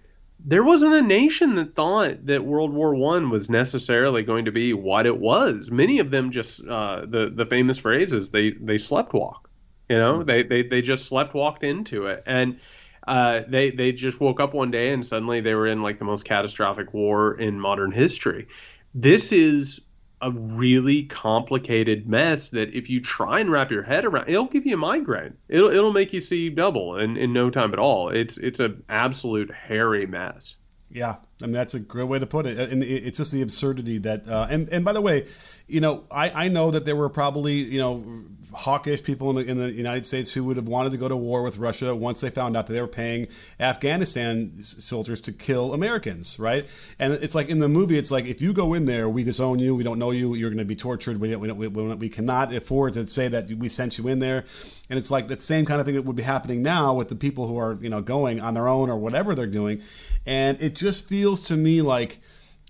[0.45, 4.73] there wasn't a nation that thought that World War One was necessarily going to be
[4.73, 5.71] what it was.
[5.71, 9.49] Many of them just uh, the the famous phrases they they slept walk.
[9.89, 10.25] You know, mm-hmm.
[10.25, 12.59] they, they they just slept walked into it, and
[13.07, 16.05] uh, they they just woke up one day and suddenly they were in like the
[16.05, 18.47] most catastrophic war in modern history.
[18.93, 19.81] This is
[20.23, 24.65] a really complicated mess that if you try and wrap your head around, it'll give
[24.65, 25.35] you a migraine.
[25.49, 28.09] It'll it'll make you see double in, in no time at all.
[28.09, 30.55] It's it's an absolute hairy mess.
[30.89, 33.97] Yeah, I mean that's a great way to put it, and it's just the absurdity
[33.99, 34.27] that.
[34.27, 35.27] Uh, and and by the way,
[35.67, 39.51] you know, I, I know that there were probably you know hawkish people in the,
[39.51, 42.21] in the United States who would have wanted to go to war with Russia once
[42.21, 43.27] they found out that they were paying
[43.59, 46.67] Afghanistan soldiers to kill Americans, right?
[46.99, 49.59] And it's like in the movie, it's like if you go in there, we disown
[49.59, 51.19] you, we don't know you, you're going to be tortured.
[51.19, 54.45] We, we, we, we cannot afford to say that we sent you in there.
[54.89, 57.15] And it's like the same kind of thing that would be happening now with the
[57.15, 59.81] people who are you know going on their own or whatever they're doing,
[60.25, 62.19] and it just feels to me like.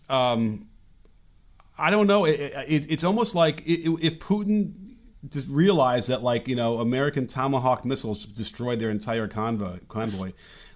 [0.10, 0.68] Um,
[1.76, 2.26] I don't know.
[2.26, 4.74] It, it, it's almost like if Putin
[5.30, 9.80] just realized that like you know American Tomahawk missiles destroyed their entire convoy.
[9.88, 10.32] Convoy,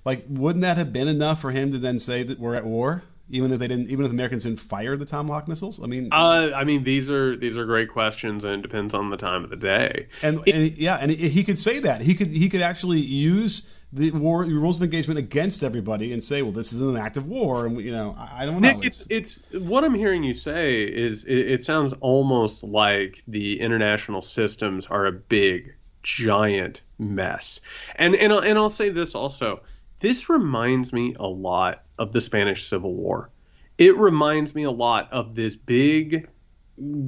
[0.06, 3.04] like wouldn't that have been enough for him to then say that we're at war?
[3.30, 6.08] Even if they didn't, even if the Americans didn't fire the Tomahawk missiles, I mean,
[6.14, 9.44] uh, I mean, these are these are great questions, and it depends on the time
[9.44, 10.08] of the day.
[10.24, 14.12] And, and yeah, and he could say that he could he could actually use the
[14.12, 17.28] war the rules of engagement against everybody and say, well, this is an act of
[17.28, 18.72] war, and you know, I, I don't know.
[18.74, 23.60] Nick, it's, it's, what I'm hearing you say is it, it sounds almost like the
[23.60, 25.74] international systems are a big,
[26.04, 27.62] giant mess.
[27.96, 29.62] And and and I'll say this also.
[30.00, 33.30] This reminds me a lot of the Spanish Civil War.
[33.78, 36.30] It reminds me a lot of this big,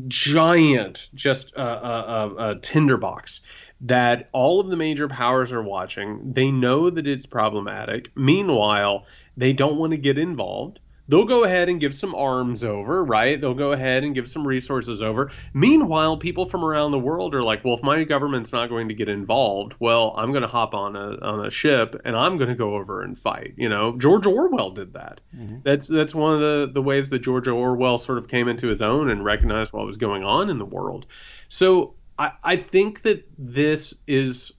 [0.08, 3.42] giant, just a uh, uh, uh, tinderbox
[3.82, 6.34] that all of the major powers are watching.
[6.34, 8.12] They know that it's problematic.
[8.16, 9.06] Meanwhile,
[9.38, 10.80] they don't want to get involved.
[11.08, 13.42] They'll go ahead and give some arms over, right?
[13.42, 15.32] They'll go ahead and give some resources over.
[15.56, 18.94] Meanwhile, people from around the world are like, well, if my government's not going to
[18.94, 22.50] get involved, well, I'm going to hop on a on a ship and I'm going
[22.50, 23.56] to go over and fight.
[23.58, 25.20] You know, George Orwell did that.
[25.36, 25.58] Mm-hmm.
[25.64, 28.84] That's that's one of the the ways that George Orwell sort of came into his
[28.84, 31.08] own and recognized what was going on in the world.
[31.48, 34.52] So I, I think that this is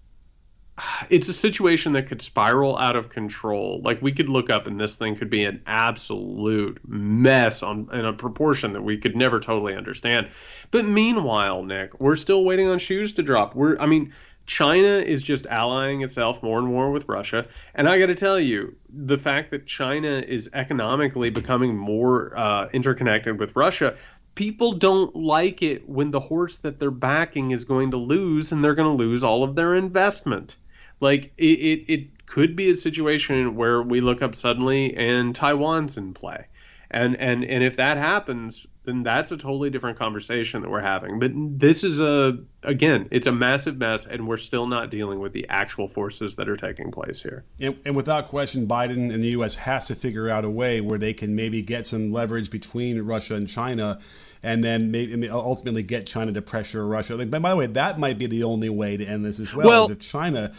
[1.10, 3.82] it's a situation that could spiral out of control.
[3.84, 8.06] Like we could look up and this thing could be an absolute mess on in
[8.06, 10.30] a proportion that we could never totally understand.
[10.70, 13.54] But meanwhile, Nick, we're still waiting on shoes to drop.
[13.54, 14.14] We're I mean,
[14.46, 17.46] China is just allying itself more and more with Russia.
[17.74, 22.68] And I got to tell you, the fact that China is economically becoming more uh,
[22.72, 23.96] interconnected with Russia,
[24.34, 28.64] people don't like it when the horse that they're backing is going to lose and
[28.64, 30.56] they're going to lose all of their investment.
[31.00, 35.96] Like it, it, it could be a situation where we look up suddenly and Taiwan's
[35.96, 36.46] in play.
[36.90, 41.20] And and and if that happens, then that's a totally different conversation that we're having.
[41.20, 45.32] But this is a again, it's a massive mess, and we're still not dealing with
[45.32, 47.44] the actual forces that are taking place here.
[47.60, 49.56] And, and without question, Biden and the U.S.
[49.56, 53.36] has to figure out a way where they can maybe get some leverage between Russia
[53.36, 54.00] and China
[54.42, 57.14] and then maybe ultimately get China to pressure Russia.
[57.14, 59.68] Like, by the way, that might be the only way to end this as well.
[59.68, 60.52] well if China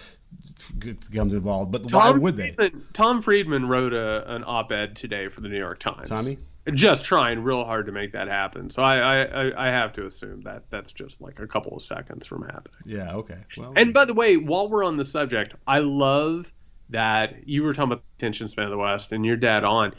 [0.80, 1.72] becomes involved.
[1.72, 2.52] but Tom why would they?
[2.52, 6.10] Friedman, Tom Friedman wrote a, an op-ed today for the New York Times.
[6.10, 6.38] Tommy,
[6.74, 8.70] just trying real hard to make that happen.
[8.70, 12.26] So I, I, I have to assume that that's just like a couple of seconds
[12.26, 12.82] from happening.
[12.86, 13.16] Yeah.
[13.16, 13.40] Okay.
[13.58, 16.52] Well, and by the way, while we're on the subject, I love
[16.90, 19.94] that you were talking about the attention span of the West, and you're dead on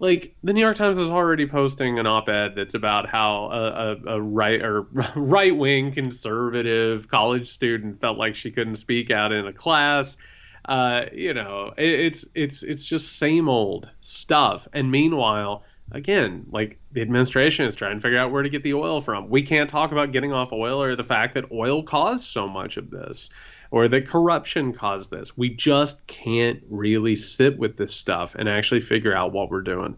[0.00, 4.14] like the New York Times is already posting an op-ed that's about how a, a,
[4.16, 4.82] a right or
[5.14, 10.16] right-wing conservative college student felt like she couldn't speak out in a class.
[10.64, 14.66] Uh, you know, it, it's it's it's just same old stuff.
[14.72, 18.74] And meanwhile, again, like the administration is trying to figure out where to get the
[18.74, 19.28] oil from.
[19.28, 22.78] We can't talk about getting off oil or the fact that oil caused so much
[22.78, 23.28] of this
[23.70, 25.36] or that corruption caused this.
[25.36, 29.96] We just can't really sit with this stuff and actually figure out what we're doing.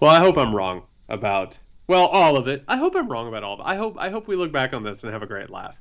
[0.00, 2.64] Well, I hope I'm wrong about well, all of it.
[2.68, 3.66] I hope I'm wrong about all of it.
[3.66, 5.80] I hope I hope we look back on this and have a great laugh.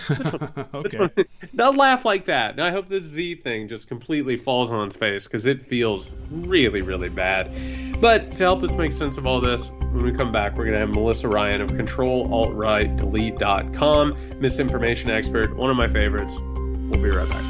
[0.74, 1.08] okay.
[1.54, 2.60] They'll laugh like that.
[2.60, 6.82] I hope the Z thing just completely falls on its face because it feels really,
[6.82, 7.50] really bad.
[8.00, 10.74] But to help us make sense of all this, When we come back, we're going
[10.74, 16.36] to have Melissa Ryan of ControlAltRightDelete.com, misinformation expert, one of my favorites.
[16.38, 17.42] We'll be right back.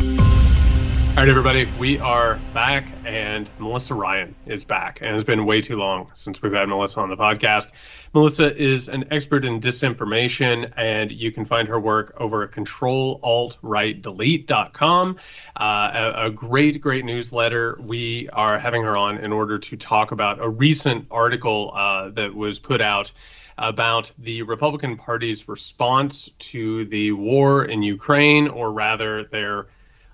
[1.23, 4.99] All right, everybody, we are back, and Melissa Ryan is back.
[5.03, 7.71] And it's been way too long since we've had Melissa on the podcast.
[8.13, 15.17] Melissa is an expert in disinformation, and you can find her work over at controlaltrightdelete.com.
[15.55, 17.79] Uh, a, a great, great newsletter.
[17.81, 22.35] We are having her on in order to talk about a recent article uh, that
[22.35, 23.13] was put out
[23.57, 29.69] about the Republican Party's response to the war in Ukraine, or rather, their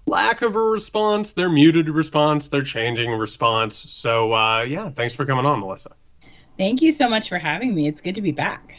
[0.08, 3.76] lack of a response, their muted response, their changing response.
[3.76, 5.90] So, uh, yeah, thanks for coming on, Melissa.
[6.56, 7.86] Thank you so much for having me.
[7.86, 8.74] It's good to be back.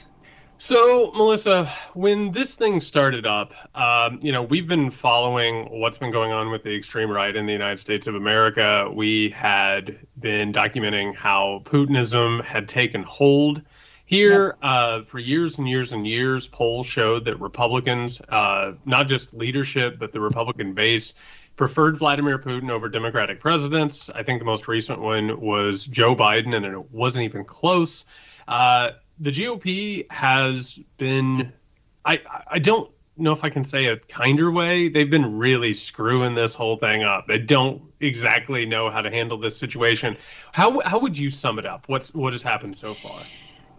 [0.61, 6.11] So, Melissa, when this thing started up, um, you know, we've been following what's been
[6.11, 8.91] going on with the extreme right in the United States of America.
[8.93, 13.61] We had been documenting how Putinism had taken hold
[14.09, 14.57] here yep.
[14.63, 16.47] uh, for years and years and years.
[16.47, 21.13] Polls showed that Republicans, uh, not just leadership, but the Republican base,
[21.55, 24.09] preferred Vladimir Putin over Democratic presidents.
[24.09, 28.05] I think the most recent one was Joe Biden, and it wasn't even close.
[28.47, 31.53] Uh, the GOP has been,
[32.03, 34.89] I, I don't know if I can say a kinder way.
[34.89, 37.27] They've been really screwing this whole thing up.
[37.27, 40.17] They don't exactly know how to handle this situation.
[40.51, 41.87] How how would you sum it up?
[41.87, 43.21] What's what has happened so far?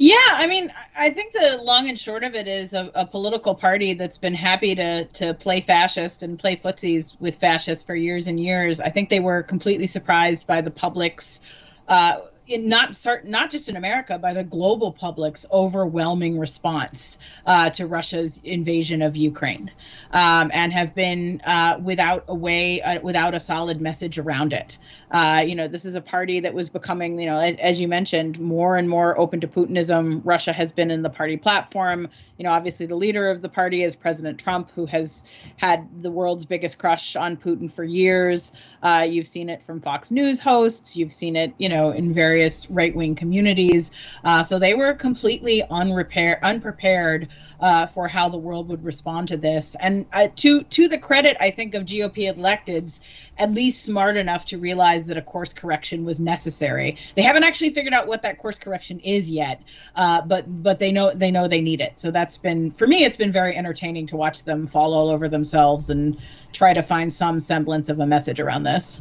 [0.02, 3.54] Yeah, I mean, I think the long and short of it is a, a, political
[3.54, 8.26] party that's been happy to to play fascist and play footsies with fascists for years
[8.26, 8.80] and years.
[8.80, 11.42] I think they were completely surprised by the public's.
[11.86, 18.40] Uh, not not just in America, by the global public's overwhelming response uh, to Russia's
[18.42, 19.70] invasion of Ukraine,
[20.12, 24.78] um, and have been uh, without a way, uh, without a solid message around it.
[25.10, 28.38] Uh, you know, this is a party that was becoming, you know, as, you mentioned,
[28.38, 30.20] more and more open to Putinism.
[30.24, 32.08] Russia has been in the party platform.
[32.38, 35.24] You know, obviously the leader of the party is President Trump, who has
[35.56, 38.52] had the world's biggest crush on Putin for years.
[38.82, 40.96] Uh, you've seen it from Fox News hosts.
[40.96, 43.92] You've seen it, you know, in various right-wing communities.
[44.24, 47.28] Uh, so they were completely unrepair- unprepared
[47.60, 49.76] uh, for how the world would respond to this.
[49.80, 53.00] And uh, to to the credit, I think of GOP electeds,
[53.38, 56.96] at least smart enough to realize that a course correction was necessary.
[57.16, 59.62] They haven't actually figured out what that course correction is yet,
[59.96, 61.98] uh, but but they know they know they need it.
[61.98, 65.28] So that's been for me, it's been very entertaining to watch them fall all over
[65.28, 66.18] themselves and
[66.52, 69.00] try to find some semblance of a message around this.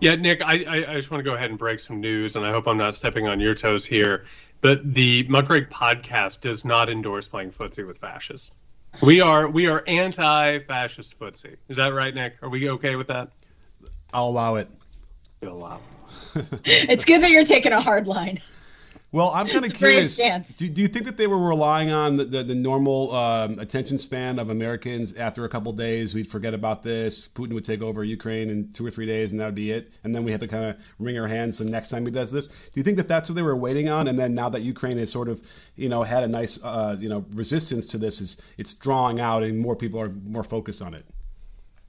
[0.00, 2.50] Yeah, Nick, I, I, just want to go ahead and break some news, and I
[2.50, 4.24] hope I'm not stepping on your toes here.
[4.60, 8.52] But the Muckrake podcast does not endorse playing footsie with fascists.
[9.00, 11.56] We are we are anti-fascist footsie.
[11.68, 12.34] Is that right, Nick?
[12.42, 13.30] Are we okay with that?
[14.12, 14.68] I'll allow it.
[15.42, 15.80] You allow.
[16.64, 18.40] it's good that you're taking a hard line.
[19.10, 20.16] Well, I'm kind of curious.
[20.56, 23.98] Do, do, you think that they were relying on the, the, the normal um, attention
[23.98, 25.14] span of Americans?
[25.14, 27.28] After a couple days, we'd forget about this.
[27.28, 29.92] Putin would take over Ukraine in two or three days, and that would be it.
[30.02, 32.32] And then we have to kind of wring our hands the next time he does
[32.32, 32.70] this.
[32.70, 34.08] Do you think that that's what they were waiting on?
[34.08, 37.10] And then now that Ukraine has sort of, you know, had a nice, uh, you
[37.10, 40.94] know, resistance to this, is it's drawing out, and more people are more focused on
[40.94, 41.04] it.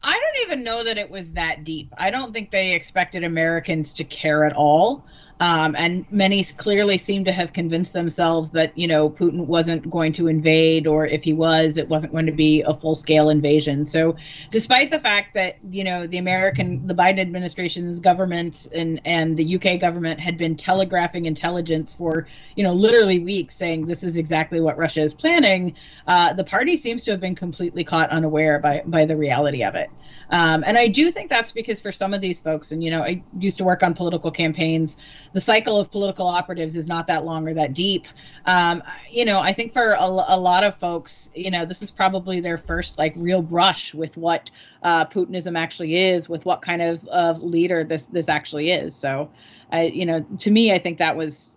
[0.03, 1.93] I don't even know that it was that deep.
[1.97, 5.05] I don't think they expected Americans to care at all.
[5.43, 10.13] Um, and many clearly seem to have convinced themselves that you know Putin wasn't going
[10.13, 13.83] to invade, or if he was, it wasn't going to be a full-scale invasion.
[13.83, 14.15] So,
[14.51, 19.55] despite the fact that you know the American, the Biden administration's government and and the
[19.55, 22.25] UK government had been telegraphing intelligence for
[22.55, 25.75] you know literally weeks, saying this is exactly what Russia is planning,
[26.07, 29.75] uh, the party seems to have been completely caught unaware by by the reality of
[29.75, 29.89] it.
[30.33, 33.03] Um, and I do think that's because for some of these folks, and you know,
[33.03, 34.97] I used to work on political campaigns,
[35.31, 38.07] the cycle of political operatives is not that long or that deep.
[38.47, 41.91] Um, you know, I think for a, a, lot of folks, you know, this is
[41.91, 44.49] probably their first like real brush with what
[44.81, 48.95] uh, Putinism actually is, with what kind of, of leader this this actually is.
[48.95, 49.29] So,
[49.71, 51.55] I, you know, to me, I think that was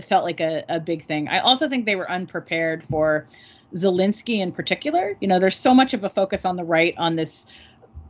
[0.00, 1.26] felt like a, a big thing.
[1.26, 3.26] I also think they were unprepared for
[3.74, 5.16] Zelensky in particular.
[5.20, 7.46] You know, there's so much of a focus on the right on this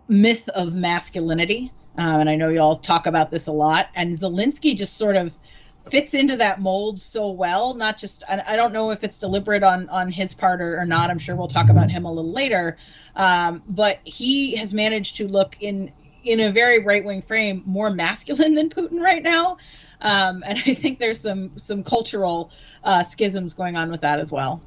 [0.08, 1.72] myth of masculinity.
[1.98, 3.88] Um, and I know you all talk about this a lot.
[3.94, 5.38] And Zelensky just sort of
[5.78, 7.74] fits into that mold so well.
[7.74, 11.10] Not just, I, don't know if it's deliberate on on his part or, or not.
[11.10, 12.76] I'm sure we'll talk about him a little later.
[13.16, 15.92] Um, but he has managed to look in
[16.24, 19.56] in a very right wing frame more masculine than Putin right now.
[20.00, 22.50] Um, and I think there's some some cultural
[22.84, 24.62] uh, schisms going on with that as well.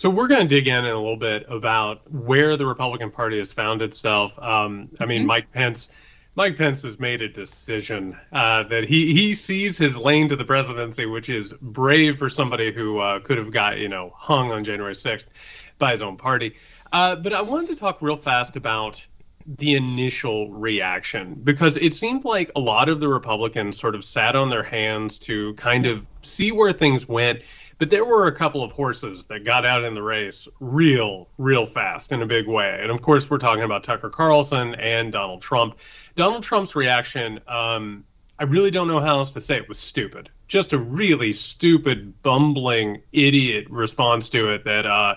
[0.00, 3.36] So we're going to dig in, in a little bit about where the Republican Party
[3.36, 4.38] has found itself.
[4.38, 5.26] Um, I mean, mm-hmm.
[5.26, 5.90] Mike Pence.
[6.34, 10.44] Mike Pence has made a decision uh, that he he sees his lane to the
[10.46, 14.64] presidency, which is brave for somebody who uh, could have got you know hung on
[14.64, 16.56] January sixth by his own party.
[16.90, 19.06] Uh, but I wanted to talk real fast about
[19.46, 24.34] the initial reaction because it seemed like a lot of the Republicans sort of sat
[24.34, 27.40] on their hands to kind of see where things went.
[27.80, 31.64] But there were a couple of horses that got out in the race real, real
[31.64, 32.78] fast in a big way.
[32.78, 35.78] And of course, we're talking about Tucker Carlson and Donald Trump.
[36.14, 38.04] Donald Trump's reaction, um,
[38.38, 40.28] I really don't know how else to say it, was stupid.
[40.46, 45.14] Just a really stupid, bumbling, idiot response to it that, uh,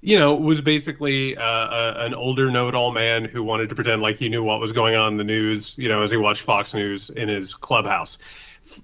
[0.00, 4.16] you know, was basically uh, a, an older know-it-all man who wanted to pretend like
[4.16, 6.72] he knew what was going on in the news, you know, as he watched Fox
[6.72, 8.18] News in his clubhouse.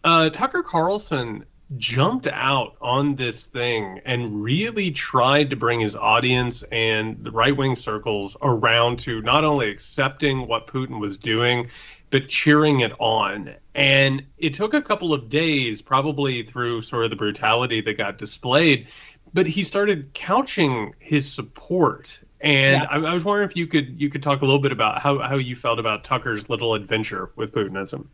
[0.05, 1.47] Uh, Tucker Carlson
[1.77, 7.77] jumped out on this thing and really tried to bring his audience and the right-wing
[7.77, 11.69] circles around to not only accepting what Putin was doing,
[12.11, 13.55] but cheering it on.
[13.75, 18.19] And it took a couple of days, probably through sort of the brutality that got
[18.19, 18.89] displayed,
[19.33, 22.23] but he started couching his support.
[22.41, 22.89] And yeah.
[22.91, 25.21] I, I, was wondering if you could you could talk a little bit about how,
[25.21, 28.09] how you felt about Tucker's little adventure with Putinism.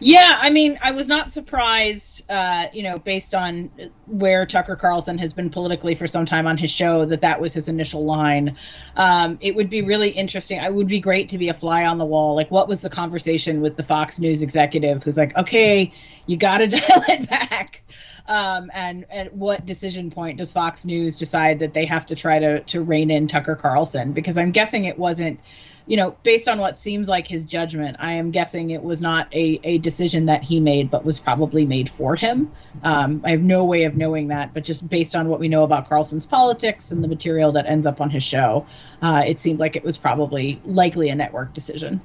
[0.00, 3.70] Yeah, I mean, I was not surprised, uh, you know, based on
[4.06, 7.54] where Tucker Carlson has been politically for some time on his show, that that was
[7.54, 8.56] his initial line.
[8.96, 10.60] Um, it would be really interesting.
[10.60, 12.34] It would be great to be a fly on the wall.
[12.34, 15.92] Like, what was the conversation with the Fox News executive who's like, okay,
[16.26, 17.82] you got to dial it back?
[18.26, 22.38] Um, and at what decision point does Fox News decide that they have to try
[22.38, 24.12] to to rein in Tucker Carlson?
[24.12, 25.40] Because I'm guessing it wasn't,
[25.86, 27.96] you know, based on what seems like his judgment.
[28.00, 31.66] I am guessing it was not a a decision that he made, but was probably
[31.66, 32.50] made for him.
[32.82, 35.62] Um, I have no way of knowing that, but just based on what we know
[35.62, 38.66] about Carlson's politics and the material that ends up on his show,
[39.02, 42.00] uh, it seemed like it was probably likely a network decision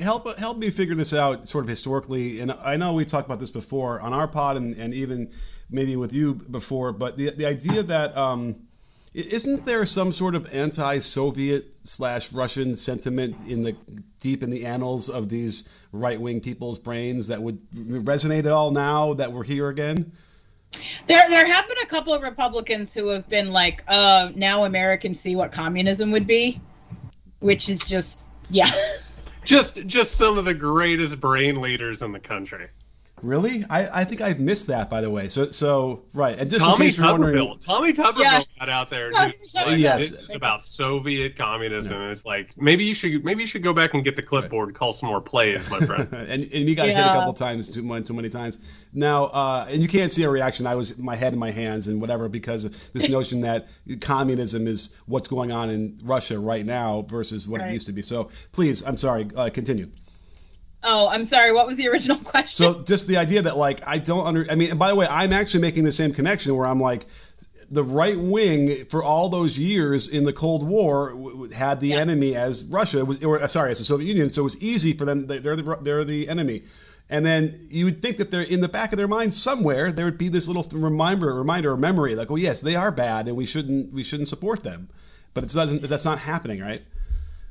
[0.00, 3.40] help help me figure this out sort of historically and i know we've talked about
[3.40, 5.30] this before on our pod and, and even
[5.70, 8.67] maybe with you before but the, the idea that um,
[9.26, 13.76] isn't there some sort of anti-soviet slash russian sentiment in the
[14.20, 19.14] deep in the annals of these right-wing people's brains that would resonate at all now
[19.14, 20.12] that we're here again
[21.06, 25.18] there, there have been a couple of Republicans who have been like, uh, now Americans
[25.18, 26.60] see what communism would be,
[27.40, 28.70] which is just, yeah.
[29.44, 32.68] just just some of the greatest brain leaders in the country.
[33.22, 33.64] Really?
[33.68, 35.28] I, I think I've missed that, by the way.
[35.28, 38.42] So so right, and just Tommy in case you're wondering, Tommy Tuberville yeah.
[38.58, 39.10] got out there.
[39.10, 41.94] Like, yes, this is about Soviet communism.
[41.94, 42.02] Yeah.
[42.02, 44.68] And it's like maybe you should maybe you should go back and get the clipboard,
[44.68, 46.08] and call some more plays, my friend.
[46.12, 46.96] and, and you got yeah.
[46.96, 48.58] hit a couple times, too, too many times.
[48.92, 50.66] Now, uh, and you can't see a reaction.
[50.66, 53.68] I was my head in my hands and whatever because of this notion that
[54.00, 57.70] communism is what's going on in Russia right now versus what right.
[57.70, 58.02] it used to be.
[58.02, 59.28] So please, I'm sorry.
[59.36, 59.90] Uh, continue.
[60.82, 61.52] Oh, I'm sorry.
[61.52, 62.52] What was the original question?
[62.52, 64.46] So just the idea that like I don't under.
[64.50, 67.06] I mean, by the way, I'm actually making the same connection where I'm like,
[67.70, 71.96] the right wing for all those years in the Cold War had the yeah.
[71.96, 74.30] enemy as Russia was, or uh, sorry, as the Soviet Union.
[74.30, 75.26] So it was easy for them.
[75.26, 76.62] They're the, they're the enemy.
[77.10, 80.04] And then you would think that they're in the back of their mind somewhere there
[80.04, 83.36] would be this little reminder, reminder or memory, like, oh yes, they are bad, and
[83.36, 84.88] we shouldn't we shouldn't support them.
[85.34, 85.82] But it doesn't.
[85.82, 86.82] That's not happening, right?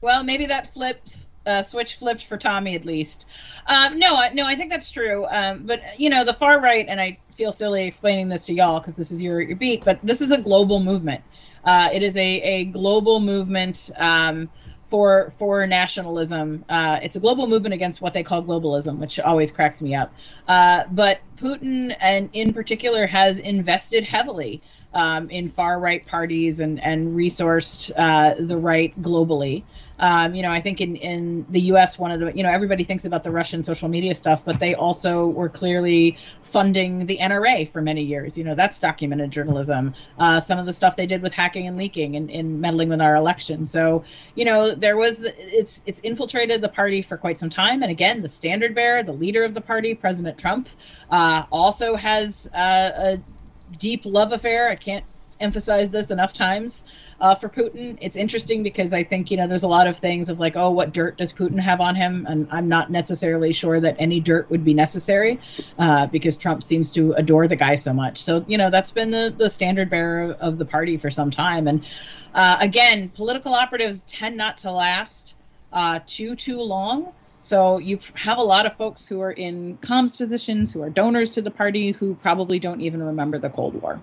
[0.01, 1.17] Well, maybe that flipped
[1.47, 3.27] uh, switch flipped for Tommy at least.
[3.67, 5.25] Um, no, no, I think that's true.
[5.29, 8.79] Um, but you know, the far right, and I feel silly explaining this to y'all
[8.79, 11.23] because this is your your beat, but this is a global movement.
[11.63, 13.91] Uh, it is a a global movement.
[13.97, 14.49] Um,
[14.87, 16.63] for for nationalism.
[16.69, 20.13] Uh, it's a global movement against what they call globalism, which always cracks me up.
[20.47, 24.61] Uh, but Putin, and in particular, has invested heavily
[24.93, 29.63] um, in far right parties and and resourced uh, the right globally.
[29.99, 32.83] Um, you know, I think in, in the U.S., one of the, you know, everybody
[32.83, 37.71] thinks about the Russian social media stuff, but they also were clearly funding the NRA
[37.71, 38.37] for many years.
[38.37, 39.95] You know, that's documented journalism.
[40.19, 43.01] Uh, some of the stuff they did with hacking and leaking and, and meddling with
[43.01, 43.65] our election.
[43.65, 44.03] So,
[44.35, 47.81] you know, there was, it's, it's infiltrated the party for quite some time.
[47.81, 50.69] And again, the standard bearer, the leader of the party, President Trump,
[51.09, 54.69] uh, also has uh, a deep love affair.
[54.69, 55.05] I can't
[55.39, 56.83] emphasize this enough times
[57.19, 57.97] uh, for Putin.
[58.01, 60.71] It's interesting because I think you know there's a lot of things of like, oh,
[60.71, 62.25] what dirt does Putin have on him?
[62.27, 65.39] And I'm not necessarily sure that any dirt would be necessary
[65.79, 68.21] uh, because Trump seems to adore the guy so much.
[68.21, 71.67] So you know that's been the the standard bearer of the party for some time.
[71.67, 71.85] And
[72.33, 75.35] uh, again, political operatives tend not to last
[75.73, 77.13] uh, too too long.
[77.39, 81.31] So you have a lot of folks who are in comms positions, who are donors
[81.31, 84.01] to the party, who probably don't even remember the Cold War.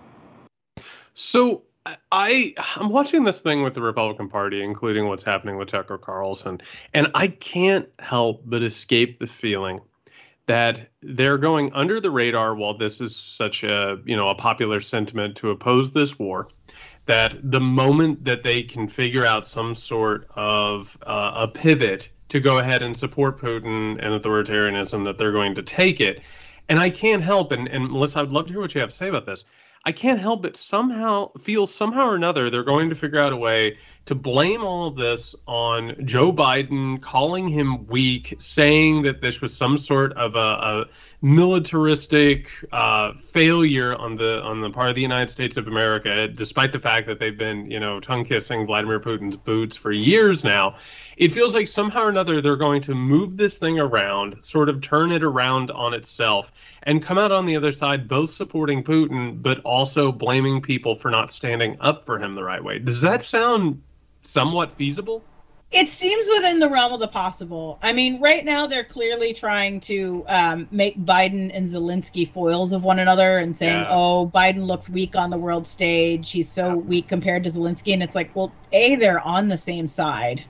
[1.14, 1.62] So
[2.10, 6.60] I I'm watching this thing with the Republican Party, including what's happening with Tucker Carlson,
[6.94, 9.80] and I can't help but escape the feeling
[10.46, 14.80] that they're going under the radar while this is such a you know a popular
[14.80, 16.48] sentiment to oppose this war
[17.06, 22.40] that the moment that they can figure out some sort of uh, a pivot to
[22.40, 26.22] go ahead and support Putin and authoritarianism that they're going to take it.
[26.70, 28.96] And I can't help and, and Melissa I'd love to hear what you have to
[28.96, 29.44] say about this
[29.86, 33.36] I can't help but somehow feel somehow or another they're going to figure out a
[33.36, 39.40] way to blame all of this on Joe Biden, calling him weak, saying that this
[39.40, 40.84] was some sort of a, a
[41.22, 46.72] militaristic uh, failure on the on the part of the United States of America, despite
[46.72, 50.76] the fact that they've been, you know, tongue kissing Vladimir Putin's boots for years now.
[51.16, 54.82] It feels like somehow or another they're going to move this thing around, sort of
[54.82, 56.50] turn it around on itself,
[56.82, 61.10] and come out on the other side both supporting Putin but also blaming people for
[61.10, 62.78] not standing up for him the right way.
[62.78, 63.80] Does that sound
[64.24, 65.22] somewhat feasible?
[65.76, 67.80] It seems within the realm of the possible.
[67.82, 72.84] I mean, right now they're clearly trying to um, make Biden and Zelensky foils of
[72.84, 73.88] one another and saying, yeah.
[73.90, 76.30] oh, Biden looks weak on the world stage.
[76.30, 76.74] He's so yeah.
[76.74, 77.92] weak compared to Zelensky.
[77.92, 80.44] And it's like, well, A, they're on the same side.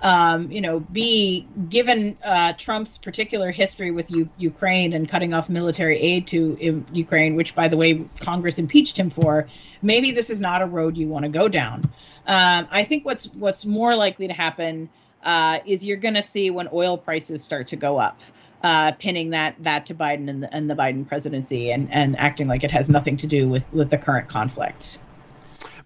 [0.00, 5.50] Um, you know, B, given uh, Trump's particular history with U- Ukraine and cutting off
[5.50, 9.46] military aid to I- Ukraine, which, by the way, Congress impeached him for,
[9.82, 11.84] maybe this is not a road you want to go down.
[12.26, 14.88] Um, I think what's what's more likely to happen
[15.24, 18.20] uh, is you're going to see when oil prices start to go up,
[18.62, 22.46] uh, pinning that that to Biden and the, and the Biden presidency, and and acting
[22.46, 24.98] like it has nothing to do with with the current conflict.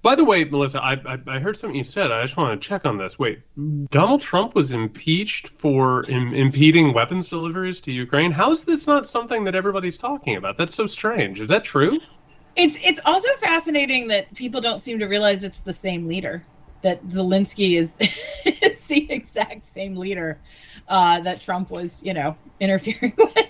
[0.04, 2.12] By the way, Melissa, I, I, I heard something you said.
[2.12, 3.18] I just want to check on this.
[3.18, 3.40] Wait,
[3.90, 8.30] Donald Trump was impeached for Im- impeding weapons deliveries to Ukraine.
[8.30, 10.58] How is this not something that everybody's talking about?
[10.58, 11.40] That's so strange.
[11.40, 12.00] Is that true?
[12.56, 16.44] It's it's also fascinating that people don't seem to realize it's the same leader.
[16.82, 17.94] That Zelensky is,
[18.44, 20.38] is the exact same leader
[20.86, 23.46] uh, that Trump was, you know, interfering with.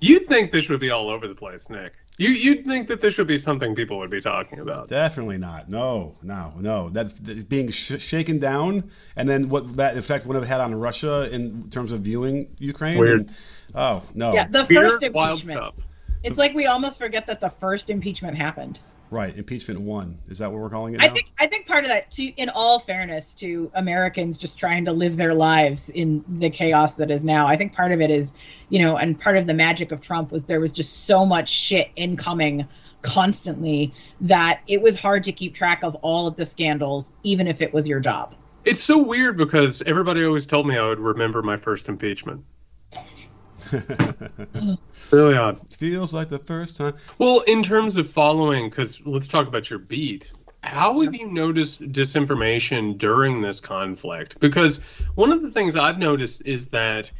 [0.00, 1.92] You'd think this would be all over the place, Nick.
[2.18, 4.88] You you'd think that this would be something people would be talking about.
[4.88, 5.70] Definitely not.
[5.70, 6.88] No, no, no.
[6.90, 10.74] That, that being sh- shaken down, and then what that effect would have had on
[10.74, 12.98] Russia in terms of viewing Ukraine.
[12.98, 13.20] Weird.
[13.20, 13.30] And,
[13.74, 14.34] oh no.
[14.34, 15.74] Yeah, the Weird, first impeachment.
[16.22, 18.80] It's like we almost forget that the first impeachment happened.
[19.10, 20.18] Right, impeachment one.
[20.28, 20.98] Is that what we're calling it?
[20.98, 21.04] Now?
[21.04, 24.86] I think I think part of that, to in all fairness to Americans just trying
[24.86, 28.10] to live their lives in the chaos that is now, I think part of it
[28.10, 28.32] is,
[28.70, 31.50] you know, and part of the magic of Trump was there was just so much
[31.50, 32.66] shit incoming
[33.02, 33.92] constantly
[34.22, 37.74] that it was hard to keep track of all of the scandals, even if it
[37.74, 38.34] was your job.
[38.64, 42.44] It's so weird because everybody always told me I would remember my first impeachment.
[45.10, 45.60] Really odd.
[45.76, 46.94] Feels like the first time.
[47.18, 50.32] Well, in terms of following, because let's talk about your beat.
[50.62, 54.38] How have you noticed disinformation during this conflict?
[54.38, 54.78] Because
[55.16, 57.10] one of the things I've noticed is that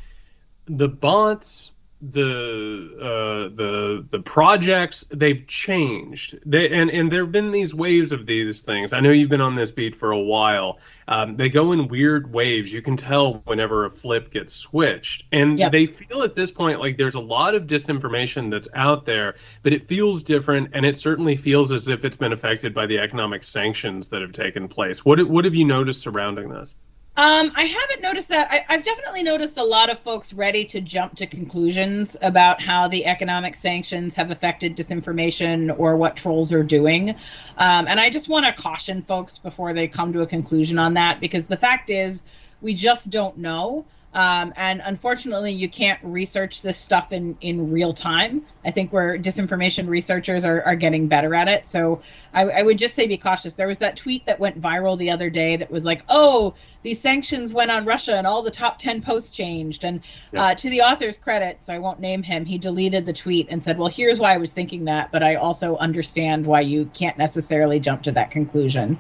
[0.66, 1.72] the bots
[2.02, 6.38] the uh, the the projects they've changed.
[6.44, 8.92] They and and there have been these waves of these things.
[8.92, 10.78] I know you've been on this beat for a while.
[11.06, 12.72] Um, they go in weird waves.
[12.72, 15.24] You can tell whenever a flip gets switched.
[15.30, 15.70] And yep.
[15.70, 19.72] they feel at this point like there's a lot of disinformation that's out there but
[19.72, 23.42] it feels different and it certainly feels as if it's been affected by the economic
[23.42, 25.04] sanctions that have taken place.
[25.04, 26.74] What what have you noticed surrounding this
[27.14, 28.48] um, I haven't noticed that.
[28.50, 32.88] I, have definitely noticed a lot of folks ready to jump to conclusions about how
[32.88, 37.10] the economic sanctions have affected disinformation or what trolls are doing.
[37.58, 40.94] Um, and I just want to caution folks before they come to a conclusion on
[40.94, 42.22] that because the fact is,
[42.62, 43.84] we just don't know.
[44.14, 48.44] Um, and unfortunately, you can't research this stuff in, in real time.
[48.64, 51.66] I think where disinformation researchers are, are getting better at it.
[51.66, 52.02] So
[52.34, 53.54] I, I would just say be cautious.
[53.54, 57.00] There was that tweet that went viral the other day that was like, oh, these
[57.00, 59.84] sanctions went on Russia and all the top 10 posts changed.
[59.84, 60.00] And
[60.32, 60.44] yeah.
[60.44, 63.62] uh, to the author's credit, so I won't name him, he deleted the tweet and
[63.62, 67.16] said, well, here's why I was thinking that, but I also understand why you can't
[67.16, 68.98] necessarily jump to that conclusion.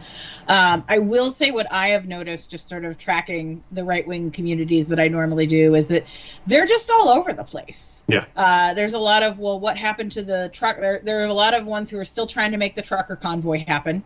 [0.48, 4.30] Um, I will say what I have noticed, just sort of tracking the right wing
[4.30, 6.04] communities that I normally do, is that
[6.46, 8.04] they're just all over the place.
[8.08, 8.24] Yeah.
[8.36, 10.78] Uh, there's a lot of, well, what happened to the truck?
[10.78, 13.16] There, there are a lot of ones who are still trying to make the trucker
[13.16, 14.04] convoy happen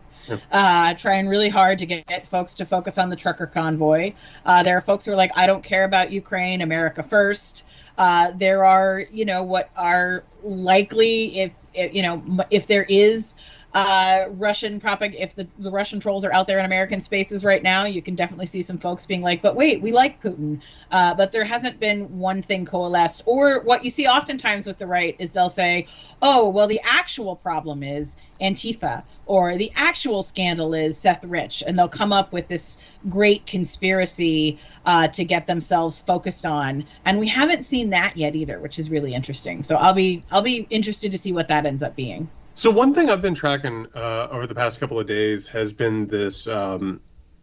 [0.51, 4.13] uh, trying really hard to get folks to focus on the trucker convoy.
[4.45, 7.65] Uh, there are folks who are like, I don't care about Ukraine, America first.
[7.97, 13.35] Uh, there are, you know, what are likely, if, if you know, if there is
[13.77, 15.21] uh, Russian propaganda.
[15.21, 18.15] If the, the Russian trolls are out there in American spaces right now, you can
[18.15, 21.79] definitely see some folks being like, "But wait, we like Putin." Uh, but there hasn't
[21.79, 23.21] been one thing coalesced.
[23.27, 25.85] Or what you see oftentimes with the right is they'll say,
[26.23, 31.77] "Oh, well, the actual problem is Antifa," or the actual scandal is Seth Rich, and
[31.77, 34.57] they'll come up with this great conspiracy
[34.87, 36.83] uh, to get themselves focused on.
[37.05, 39.61] And we haven't seen that yet either, which is really interesting.
[39.61, 42.27] So I'll be I'll be interested to see what that ends up being.
[42.57, 46.07] So one thing I've been tracking uh, over the past couple of days has been
[46.07, 46.99] this um,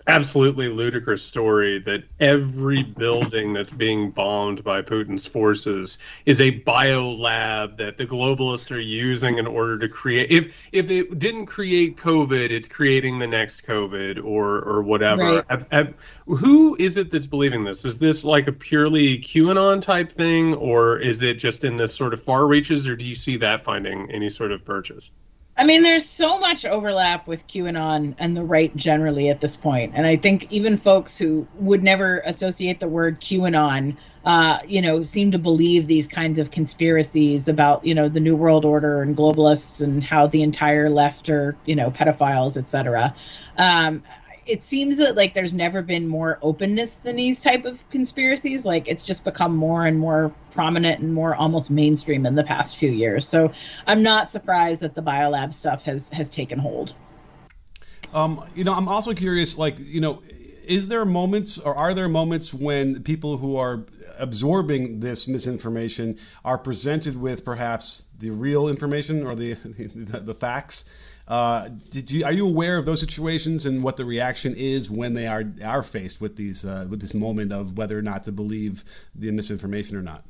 [0.06, 7.78] absolutely ludicrous story that every building that's being bombed by Putin's forces is a biolab
[7.78, 10.30] that the globalists are using in order to create.
[10.30, 15.44] If if it didn't create COVID, it's creating the next COVID or or whatever.
[15.48, 15.94] Right.
[16.26, 17.84] Who is it that's believing this?
[17.84, 22.12] Is this like a purely QAnon type thing, or is it just in this sort
[22.12, 25.10] of far reaches, or do you see that finding any sort of purchase?
[25.56, 29.92] I mean, there's so much overlap with QAnon and the right generally at this point,
[29.94, 35.02] and I think even folks who would never associate the word QAnon, uh, you know,
[35.02, 39.16] seem to believe these kinds of conspiracies about, you know, the New World Order and
[39.16, 43.14] globalists and how the entire left are, you know, pedophiles, etc.
[43.56, 44.02] Um,
[44.46, 48.64] it seems that like there's never been more openness than these type of conspiracies.
[48.64, 52.76] Like it's just become more and more prominent and more almost mainstream in the past
[52.76, 53.26] few years.
[53.26, 53.52] So
[53.86, 56.94] I'm not surprised that the biolab stuff has has taken hold.
[58.12, 60.22] Um, you know, I'm also curious, like, you know,
[60.66, 63.84] is there moments or are there moments when people who are
[64.18, 69.54] absorbing this misinformation are presented with perhaps the real information or the
[69.94, 70.88] the, the facts?
[71.26, 75.14] Uh, did you are you aware of those situations and what the reaction is when
[75.14, 78.32] they are are faced with these uh, with this moment of whether or not to
[78.32, 80.24] believe the misinformation or not?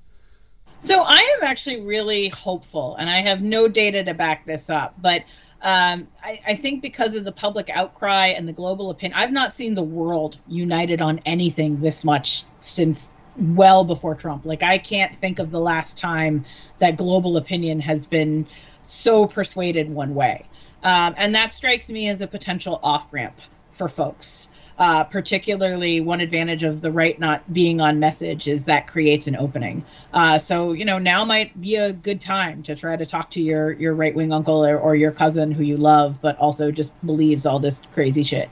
[0.79, 4.95] So I am actually really hopeful, and I have no data to back this up,
[5.01, 5.25] but
[5.63, 9.55] um, I, I think because of the public outcry and the global opinion, I've not
[9.55, 14.45] seen the world united on anything this much since well before Trump.
[14.45, 16.45] Like I can't think of the last time
[16.79, 18.47] that global opinion has been
[18.83, 20.47] so persuaded one way.
[20.85, 23.35] Um, and that strikes me as a potential off ramp
[23.73, 24.51] for folks.
[24.77, 29.37] Uh, particularly, one advantage of the right not being on message is that creates an
[29.37, 29.85] opening.
[30.13, 33.41] Uh, so, you know, now might be a good time to try to talk to
[33.41, 36.93] your your right wing uncle or, or your cousin who you love, but also just
[37.07, 38.51] believes all this crazy shit.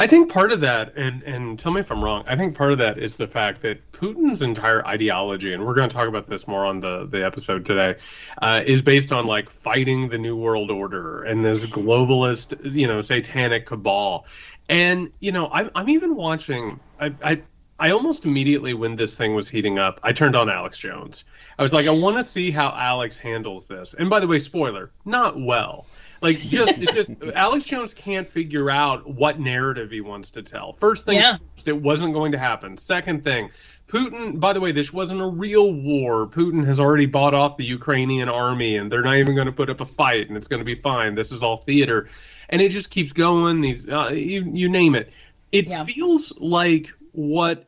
[0.00, 2.22] I think part of that, and and tell me if I'm wrong.
[2.28, 5.88] I think part of that is the fact that Putin's entire ideology, and we're going
[5.88, 7.96] to talk about this more on the the episode today,
[8.40, 13.00] uh, is based on like fighting the new world order and this globalist, you know,
[13.00, 14.24] satanic cabal.
[14.68, 16.78] And you know, I'm I'm even watching.
[17.00, 17.42] I I
[17.80, 21.24] I almost immediately when this thing was heating up, I turned on Alex Jones.
[21.58, 23.94] I was like, I want to see how Alex handles this.
[23.94, 25.86] And by the way, spoiler, not well.
[26.20, 30.72] Like just just Alex Jones can't figure out what narrative he wants to tell.
[30.72, 31.36] First thing Yeah.
[31.54, 32.76] first, it wasn't going to happen.
[32.76, 33.50] Second thing,
[33.88, 36.26] Putin, by the way, this wasn't a real war.
[36.28, 39.70] Putin has already bought off the Ukrainian army and they're not even going to put
[39.70, 41.14] up a fight and it's going to be fine.
[41.14, 42.08] This is all theater.
[42.48, 43.60] And it just keeps going.
[43.60, 45.10] These uh, you, you name it.
[45.52, 45.84] It Yeah.
[45.84, 47.66] feels like what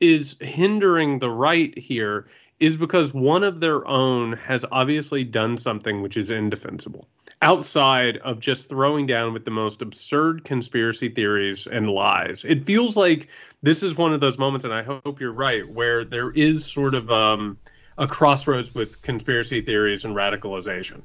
[0.00, 2.26] is hindering the right here
[2.58, 7.06] is because one of their own has obviously done something which is indefensible
[7.42, 12.44] outside of just throwing down with the most absurd conspiracy theories and lies.
[12.44, 13.28] It feels like
[13.62, 16.94] this is one of those moments, and I hope you're right, where there is sort
[16.94, 17.58] of um,
[17.98, 21.02] a crossroads with conspiracy theories and radicalization.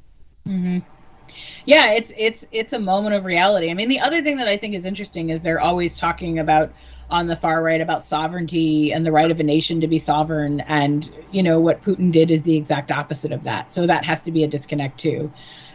[1.66, 4.58] yeah it's it's it's a moment of reality i mean the other thing that i
[4.58, 6.74] think is interesting is they're always talking about
[7.12, 10.62] on the far right about sovereignty and the right of a nation to be sovereign.
[10.62, 13.70] And you know what putin did is the exact opposite of that.
[13.70, 15.32] So that has to be a disconnect too.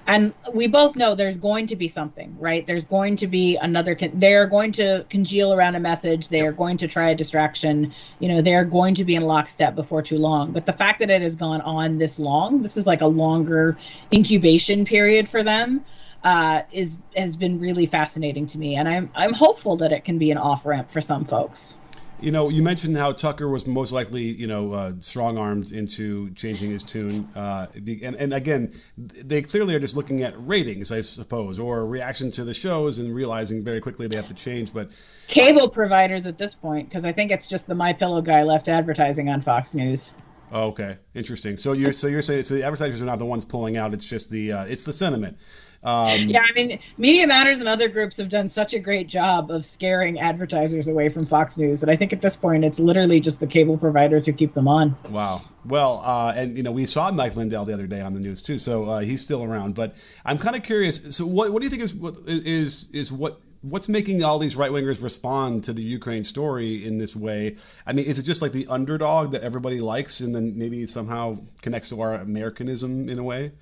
[0.08, 2.66] And we both know there's going to be something right?
[2.66, 6.28] There's going to be another con- they're going to congeal around a message.
[6.28, 7.94] They are going to try a distraction.
[8.18, 10.52] You know they're going to be in lockstep before too long.
[10.52, 13.76] But the fact that it has gone on this long this is like a longer
[14.12, 15.84] incubation period for them
[16.26, 20.18] uh, is has been really fascinating to me and i'm i'm hopeful that it can
[20.18, 21.76] be an off ramp for some folks
[22.18, 26.30] You know, you mentioned how Tucker was most likely, you know, uh, strong armed into
[26.30, 27.28] changing his tune.
[27.36, 32.30] Uh, and, and again, they clearly are just looking at ratings, I suppose, or reaction
[32.30, 34.72] to the shows and realizing very quickly they have to change.
[34.72, 34.98] But
[35.28, 38.68] cable providers at this point because i think it's just the my pillow guy left
[38.68, 40.12] advertising on fox news
[40.52, 41.56] oh, okay, interesting.
[41.56, 44.04] So you're so you're saying so the advertisers are not the ones pulling out; it's
[44.04, 45.38] just the uh, it's the sentiment.
[45.86, 49.52] Um, yeah, I mean, Media Matters and other groups have done such a great job
[49.52, 53.20] of scaring advertisers away from Fox News, and I think at this point it's literally
[53.20, 54.96] just the cable providers who keep them on.
[55.08, 55.42] Wow.
[55.64, 58.42] Well, uh, and you know, we saw Mike Lindell the other day on the news
[58.42, 59.76] too, so uh, he's still around.
[59.76, 61.16] But I'm kind of curious.
[61.16, 64.56] So, what, what do you think is what is is what what's making all these
[64.56, 67.56] right wingers respond to the Ukraine story in this way?
[67.86, 71.36] I mean, is it just like the underdog that everybody likes, and then maybe somehow
[71.62, 73.52] connects to our Americanism in a way?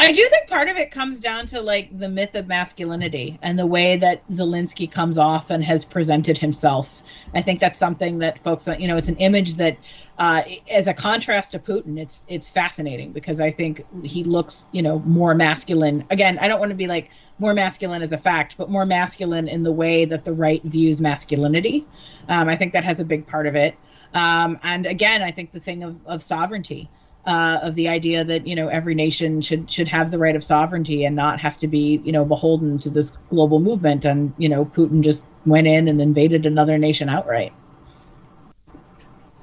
[0.00, 3.58] I do think part of it comes down to like the myth of masculinity and
[3.58, 7.02] the way that Zelensky comes off and has presented himself.
[7.34, 9.76] I think that's something that folks, you know, it's an image that,
[10.18, 14.82] uh, as a contrast to Putin, it's it's fascinating because I think he looks, you
[14.82, 16.04] know, more masculine.
[16.10, 19.48] Again, I don't want to be like more masculine as a fact, but more masculine
[19.48, 21.84] in the way that the right views masculinity.
[22.28, 23.74] Um, I think that has a big part of it.
[24.14, 26.88] Um, and again, I think the thing of, of sovereignty
[27.28, 30.42] uh, of the idea that you know every nation should should have the right of
[30.42, 34.06] sovereignty and not have to be you know beholden to this global movement.
[34.06, 37.52] And you know, Putin just went in and invaded another nation outright.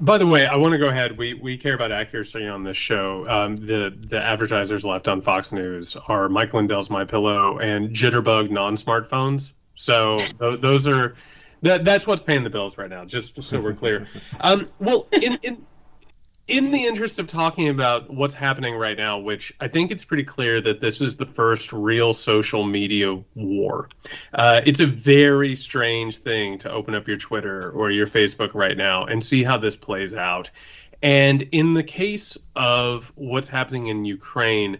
[0.01, 1.15] By the way, I want to go ahead.
[1.15, 3.29] We we care about accuracy on this show.
[3.29, 8.49] Um, the the advertisers left on Fox News are Mike Lindell's My Pillow and Jitterbug
[8.49, 9.53] non-smartphones.
[9.75, 11.13] So th- those are
[11.61, 13.05] that that's what's paying the bills right now.
[13.05, 14.07] Just so we're clear.
[14.41, 15.65] Um, well, in, in
[16.47, 20.23] in the interest of talking about what's happening right now, which I think it's pretty
[20.23, 23.89] clear that this is the first real social media war.
[24.31, 28.77] Uh, it's a very strange thing to open up your Twitter or your Facebook right
[28.77, 30.51] now and see how this plays out.
[31.01, 34.79] And in the case of what's happening in Ukraine,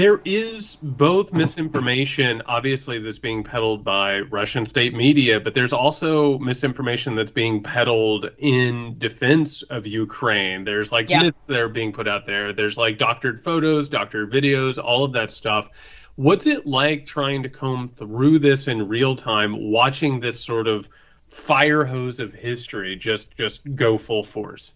[0.00, 6.38] there is both misinformation, obviously, that's being peddled by Russian state media, but there's also
[6.38, 10.64] misinformation that's being peddled in defense of Ukraine.
[10.64, 11.18] There's like yeah.
[11.18, 12.54] myths that are being put out there.
[12.54, 15.68] There's like doctored photos, doctored videos, all of that stuff.
[16.16, 20.88] What's it like trying to comb through this in real time, watching this sort of
[21.28, 24.72] fire hose of history just just go full force?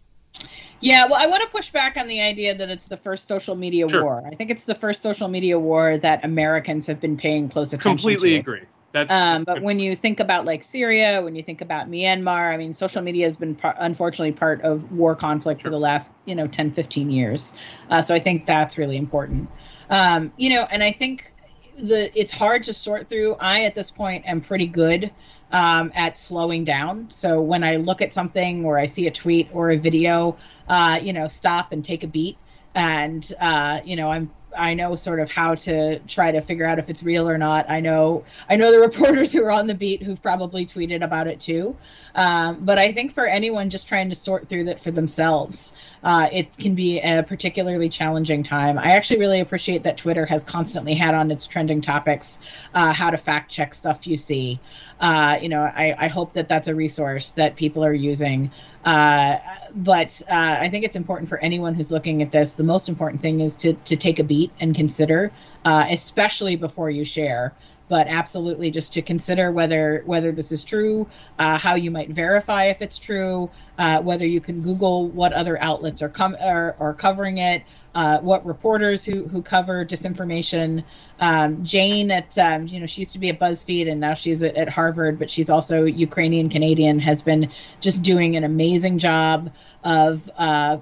[0.81, 3.55] Yeah, well, I want to push back on the idea that it's the first social
[3.55, 4.03] media sure.
[4.03, 4.23] war.
[4.31, 7.97] I think it's the first social media war that Americans have been paying close attention
[7.97, 8.37] Completely to.
[8.37, 8.69] Completely agree.
[8.93, 12.57] That's um, but when you think about like Syria, when you think about Myanmar, I
[12.57, 15.69] mean, social media has been par- unfortunately part of war conflict sure.
[15.69, 17.55] for the last, you know, 10, 15 years.
[17.91, 19.49] Uh, so I think that's really important.
[19.91, 21.34] Um, you know, and I think
[21.79, 23.37] the it's hard to sort through.
[23.41, 25.11] I at this point am pretty good
[25.53, 27.11] um, at slowing down.
[27.11, 30.37] So when I look at something or I see a tweet or a video,
[30.69, 32.37] uh, you know, stop and take a beat.
[32.75, 36.79] And, uh, you know, I'm I know sort of how to try to figure out
[36.79, 37.71] if it's real or not.
[37.71, 41.27] I know I know the reporters who are on the beat who've probably tweeted about
[41.27, 41.77] it too.
[42.15, 46.29] Um, but I think for anyone just trying to sort through that for themselves, uh,
[46.33, 48.79] it can be a particularly challenging time.
[48.79, 52.41] I actually really appreciate that Twitter has constantly had on its trending topics
[52.75, 54.61] uh, how to fact check stuff you see.
[55.01, 58.51] Uh, you know, I, I hope that that's a resource that people are using.
[58.85, 59.39] Uh,
[59.75, 62.55] but uh, I think it's important for anyone who's looking at this.
[62.55, 65.33] The most important thing is to to take a beat and consider,
[65.65, 67.55] uh, especially before you share.
[67.95, 71.07] But absolutely, just to consider whether whether this is true,
[71.39, 75.63] uh, how you might verify if it's true, uh, whether you can Google what other
[75.63, 77.63] outlets are com- are, are covering it,
[77.95, 80.83] uh, what reporters who who cover disinformation.
[81.21, 84.43] Um, Jane at um, you know she used to be at BuzzFeed and now she's
[84.43, 86.99] at, at, Harvard, but she's also Ukrainian Canadian.
[86.99, 89.53] Has been just doing an amazing job
[89.85, 90.79] of uh,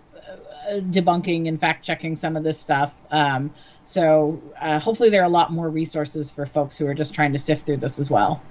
[0.70, 2.98] debunking and fact checking some of this stuff.
[3.10, 3.52] Um,
[3.84, 7.32] so uh, hopefully there are a lot more resources for folks who are just trying
[7.32, 8.42] to sift through this as well.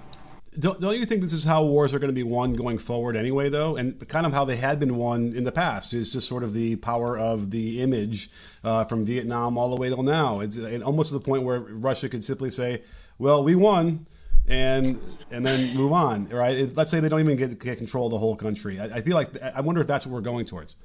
[0.59, 3.15] Don't, don't you think this is how wars are going to be won going forward
[3.15, 3.77] anyway, though?
[3.77, 6.53] And kind of how they had been won in the past is just sort of
[6.53, 8.29] the power of the image
[8.63, 10.41] uh, from Vietnam all the way till now.
[10.41, 12.81] It's almost to the point where Russia could simply say,
[13.17, 14.05] well, we won.
[14.47, 16.75] And and then move on, right?
[16.75, 18.79] Let's say they don't even get, get control of the whole country.
[18.79, 20.75] I, I feel like I wonder if that's what we're going towards.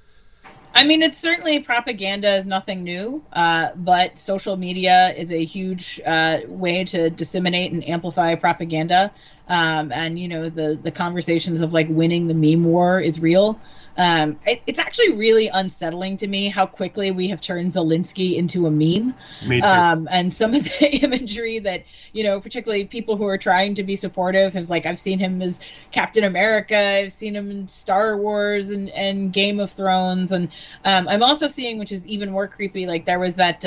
[0.76, 6.02] I mean, it's certainly propaganda is nothing new, uh, but social media is a huge
[6.04, 9.10] uh, way to disseminate and amplify propaganda.
[9.48, 13.58] Um, and you know, the the conversations of like winning the meme war is real.
[13.96, 18.66] Um, it, it's actually really unsettling to me how quickly we have turned Zelensky into
[18.66, 19.14] a meme.
[19.46, 19.66] Me too.
[19.66, 23.82] Um, and some of the imagery that, you know, particularly people who are trying to
[23.82, 25.60] be supportive have like, I've seen him as
[25.92, 30.32] Captain America, I've seen him in Star Wars and, and Game of Thrones.
[30.32, 30.48] And
[30.84, 33.64] um, I'm also seeing, which is even more creepy, like there was that.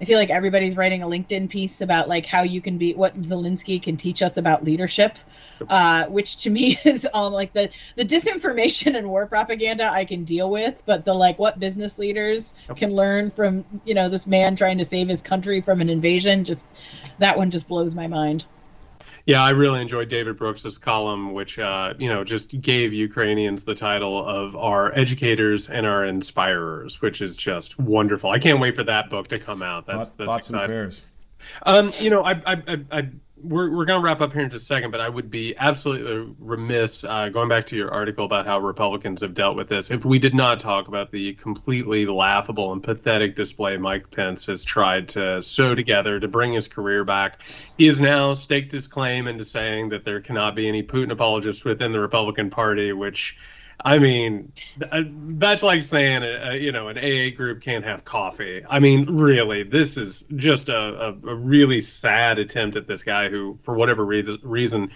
[0.00, 3.14] I feel like everybody's writing a LinkedIn piece about like how you can be what
[3.16, 5.18] Zelensky can teach us about leadership,
[5.68, 10.24] uh, which to me is um like the the disinformation and war propaganda I can
[10.24, 14.56] deal with, but the like what business leaders can learn from you know this man
[14.56, 16.66] trying to save his country from an invasion just
[17.18, 18.44] that one just blows my mind.
[19.28, 23.74] Yeah, I really enjoyed David Brooks's column, which uh, you know just gave Ukrainians the
[23.74, 28.30] title of our educators and our inspirers, which is just wonderful.
[28.30, 29.84] I can't wait for that book to come out.
[29.84, 30.74] That's that's Thoughts and exciting.
[30.74, 31.06] prayers.
[31.64, 33.08] Um, you know, I, I, I, I
[33.42, 35.56] we're, we're going to wrap up here in just a second, but I would be
[35.56, 39.90] absolutely remiss uh, going back to your article about how Republicans have dealt with this
[39.90, 44.64] if we did not talk about the completely laughable and pathetic display Mike Pence has
[44.64, 47.40] tried to sew together to bring his career back.
[47.76, 51.64] He has now staked his claim into saying that there cannot be any Putin apologists
[51.64, 53.36] within the Republican Party, which.
[53.84, 58.64] I mean, that's like saying, a, a, you know, an AA group can't have coffee.
[58.68, 63.28] I mean, really, this is just a, a, a really sad attempt at this guy
[63.28, 64.90] who, for whatever reason, reason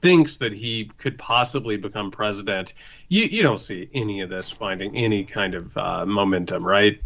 [0.00, 2.74] thinks that he could possibly become president.
[3.08, 7.00] You, you don't see any of this finding any kind of uh, momentum, right?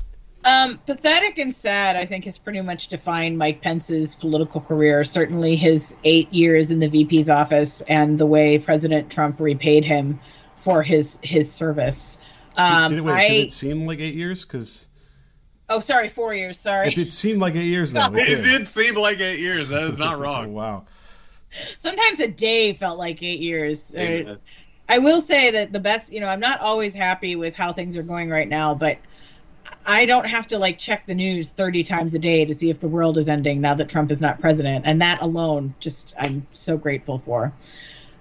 [0.44, 5.04] Um, pathetic and sad, I think, has pretty much defined Mike Pence's political career.
[5.04, 10.20] Certainly, his eight years in the VP's office and the way President Trump repaid him
[10.62, 12.18] for his his service.
[12.56, 14.44] Um, did, did, it, wait, I, did it seem like eight years?
[14.44, 14.88] Because
[15.68, 16.58] oh, sorry, four years.
[16.58, 16.88] Sorry.
[16.88, 18.06] it, it seemed like eight years though.
[18.12, 18.44] It It did.
[18.44, 19.68] did seem like eight years.
[19.68, 20.52] That is not Oh, wrong.
[20.52, 20.84] wow.
[21.76, 23.94] Sometimes a day felt like eight years.
[24.88, 27.96] I will say that the best, you know, I'm not always happy with how things
[27.96, 28.98] are going right now, but
[29.86, 32.80] I don't have to like check the news 30 times a day to see if
[32.80, 34.84] the world is ending now that Trump is not president.
[34.86, 37.52] And that alone, just I'm so grateful for.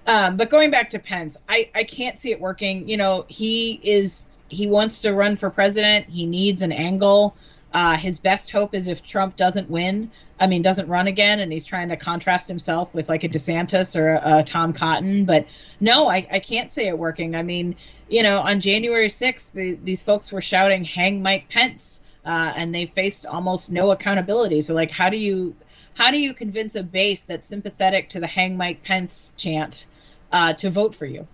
[0.06, 2.88] Um, but going back to Pence, I, I can't see it working.
[2.88, 6.06] You know, he is he wants to run for president.
[6.08, 7.34] He needs an angle.
[7.72, 11.50] Uh, his best hope is if Trump doesn't win, I mean, doesn't run again, and
[11.50, 15.24] he's trying to contrast himself with like a DeSantis or a, a Tom Cotton.
[15.24, 15.46] But
[15.80, 17.34] no, I, I can't say it working.
[17.34, 17.76] I mean,
[18.08, 22.74] you know, on January 6th, the, these folks were shouting, hang Mike Pence, uh, and
[22.74, 24.60] they faced almost no accountability.
[24.60, 25.54] So, like, how do you.
[25.94, 29.86] How do you convince a base that's sympathetic to the "Hang Mike Pence" chant
[30.32, 31.26] uh, to vote for you?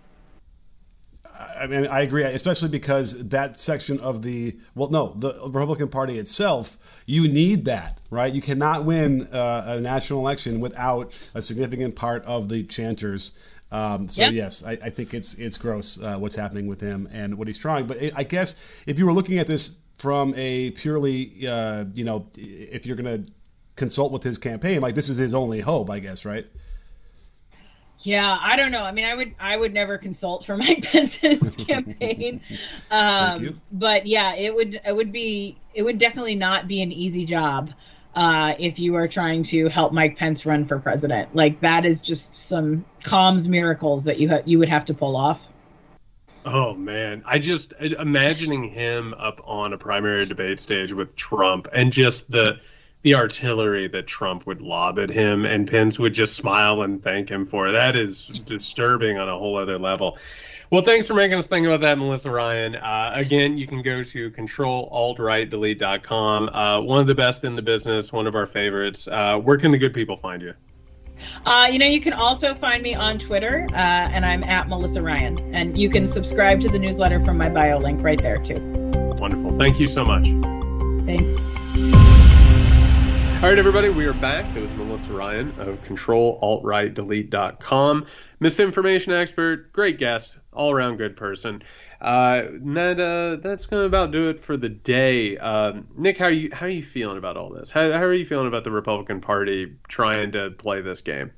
[1.60, 6.18] I mean, I agree, especially because that section of the well, no, the Republican Party
[6.18, 8.32] itself, you need that, right?
[8.32, 13.32] You cannot win uh, a national election without a significant part of the chanters.
[13.70, 14.32] Um, so Yep.
[14.32, 17.58] yes, I, I think it's it's gross uh, what's happening with him and what he's
[17.58, 17.86] trying.
[17.86, 22.26] But I guess if you were looking at this from a purely, uh, you know,
[22.36, 23.30] if you're going to
[23.76, 26.46] consult with his campaign, like this is his only hope, I guess, right?
[28.00, 28.82] Yeah, I don't know.
[28.82, 32.40] I mean, I would I would never consult for Mike Pence's campaign.
[32.90, 33.60] Um, you.
[33.72, 37.72] But yeah, it would it would be it would definitely not be an easy job
[38.14, 41.34] uh, if you are trying to help Mike Pence run for president.
[41.34, 45.16] Like that is just some comms miracles that you ha- you would have to pull
[45.16, 45.44] off.
[46.44, 51.92] Oh man, I just imagining him up on a primary debate stage with Trump and
[51.92, 52.60] just the
[53.02, 57.28] the artillery that Trump would lob at him and Pence would just smile and thank
[57.28, 57.72] him for.
[57.72, 60.18] That is disturbing on a whole other level.
[60.70, 62.76] Well, thanks for making us think about that, Melissa Ryan.
[62.76, 66.48] Uh, again, you can go to controlaltrightdelete.com.
[66.50, 69.08] Uh, one of the best in the business, one of our favorites.
[69.08, 70.52] Uh, where can the good people find you?
[71.46, 75.02] Uh, you know, you can also find me on Twitter, uh, and I'm at Melissa
[75.02, 75.54] Ryan.
[75.54, 78.60] And you can subscribe to the newsletter from my bio link right there, too.
[79.18, 79.56] Wonderful.
[79.58, 80.28] Thank you so much.
[81.06, 81.57] Thanks.
[83.40, 84.52] All right, everybody, we are back.
[84.52, 88.06] That was Melissa Ryan of ControlAltRightDelete.com.
[88.40, 91.62] Misinformation expert, great guest, all around good person.
[92.00, 95.38] Uh, and that, uh, that's going to about do it for the day.
[95.38, 97.70] Um, Nick, how are you how are you feeling about all this?
[97.70, 101.30] How, how are you feeling about the Republican Party trying to play this game?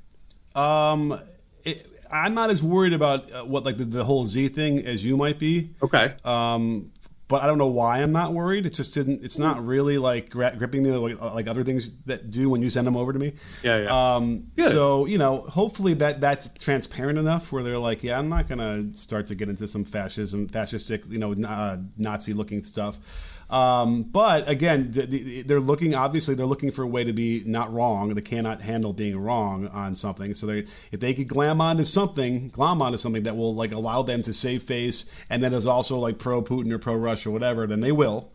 [0.55, 1.19] Um,
[1.63, 5.05] it, I'm not as worried about uh, what like the, the whole Z thing as
[5.05, 5.69] you might be.
[5.83, 6.15] Okay.
[6.25, 6.91] Um,
[7.31, 8.65] but I don't know why I'm not worried.
[8.65, 9.23] It just didn't.
[9.23, 12.69] It's not really like gra- gripping me like, like other things that do when you
[12.69, 13.31] send them over to me.
[13.63, 14.15] Yeah, yeah.
[14.15, 14.69] Um, Good.
[14.69, 18.93] so you know, hopefully that that's transparent enough where they're like, yeah, I'm not gonna
[18.95, 23.30] start to get into some fascism, fascistic, you know, uh, Nazi-looking stuff.
[23.51, 25.93] Um, but again, the, the, they're looking.
[25.93, 28.13] Obviously, they're looking for a way to be not wrong.
[28.13, 30.33] They cannot handle being wrong on something.
[30.33, 34.21] So if they could glam onto something, glam onto something that will like allow them
[34.21, 37.67] to save face, and that is also like pro Putin or pro Russia or whatever,
[37.67, 38.31] then they will.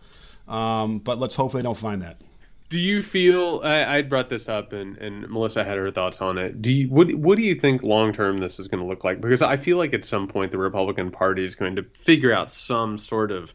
[0.47, 2.19] Um, but let's hope they don't find that.
[2.69, 6.37] Do you feel I, I brought this up and, and Melissa had her thoughts on
[6.37, 6.61] it?
[6.61, 9.21] Do you what what do you think long term this is going to look like?
[9.21, 12.53] Because I feel like at some point the Republican Party is going to figure out
[12.53, 13.55] some sort of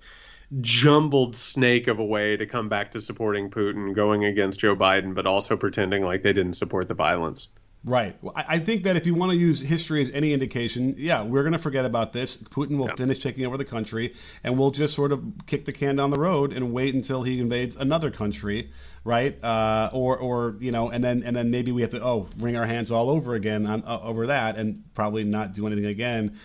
[0.60, 5.16] jumbled snake of a way to come back to supporting Putin, going against Joe Biden,
[5.16, 7.50] but also pretending like they didn't support the violence.
[7.84, 8.16] Right.
[8.36, 11.54] I think that if you want to use history as any indication, yeah, we're going
[11.54, 12.38] to forget about this.
[12.38, 12.96] Putin will yeah.
[12.96, 16.20] finish taking over the country, and we'll just sort of kick the can down the
[16.20, 18.70] road and wait until he invades another country,
[19.04, 19.44] right?
[19.44, 22.56] Uh, or, or you know, and then and then maybe we have to oh wring
[22.56, 26.38] our hands all over again on, uh, over that, and probably not do anything again.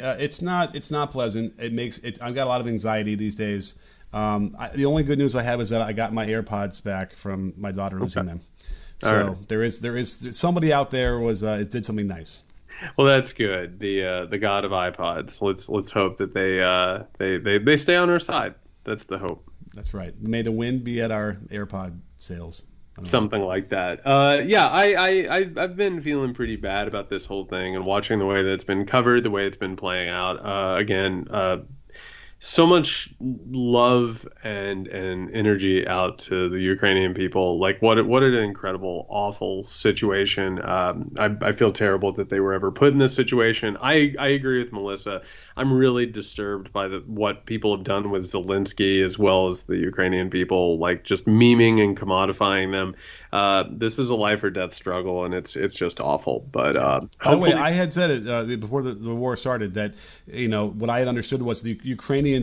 [0.00, 1.58] Uh, it's not it's not pleasant.
[1.58, 2.18] It makes it.
[2.20, 3.80] I've got a lot of anxiety these days.
[4.12, 7.12] Um, I, the only good news I have is that I got my AirPods back
[7.12, 8.28] from my daughter losing okay.
[8.28, 8.40] them.
[8.98, 9.48] So right.
[9.48, 12.44] there is there is somebody out there was uh, it did something nice.
[12.96, 13.78] Well, that's good.
[13.78, 15.42] The uh, the god of iPods.
[15.42, 18.54] Let's let's hope that they uh, they, they they stay on our side.
[18.84, 19.50] That's the hope.
[19.74, 20.14] That's right.
[20.20, 22.64] May the wind be at our AirPod sails.
[23.02, 24.02] Something like that.
[24.04, 27.84] Uh, yeah, I, I, I, have been feeling pretty bad about this whole thing and
[27.84, 30.34] watching the way that it's been covered, the way it's been playing out.
[30.36, 31.58] Uh, again, uh,
[32.44, 37.58] so much love and and energy out to the Ukrainian people.
[37.58, 40.60] Like what what an incredible, awful situation.
[40.62, 43.78] Um, I, I feel terrible that they were ever put in this situation.
[43.80, 45.22] I I agree with Melissa.
[45.56, 49.78] I'm really disturbed by the what people have done with Zelensky as well as the
[49.78, 52.94] Ukrainian people, like just memeing and commodifying them.
[53.32, 56.46] Uh, this is a life or death struggle, and it's it's just awful.
[56.52, 59.74] But uh, by the way, I had said it uh, before the, the, war started
[59.74, 59.94] that
[60.26, 61.74] you know what I had understood was the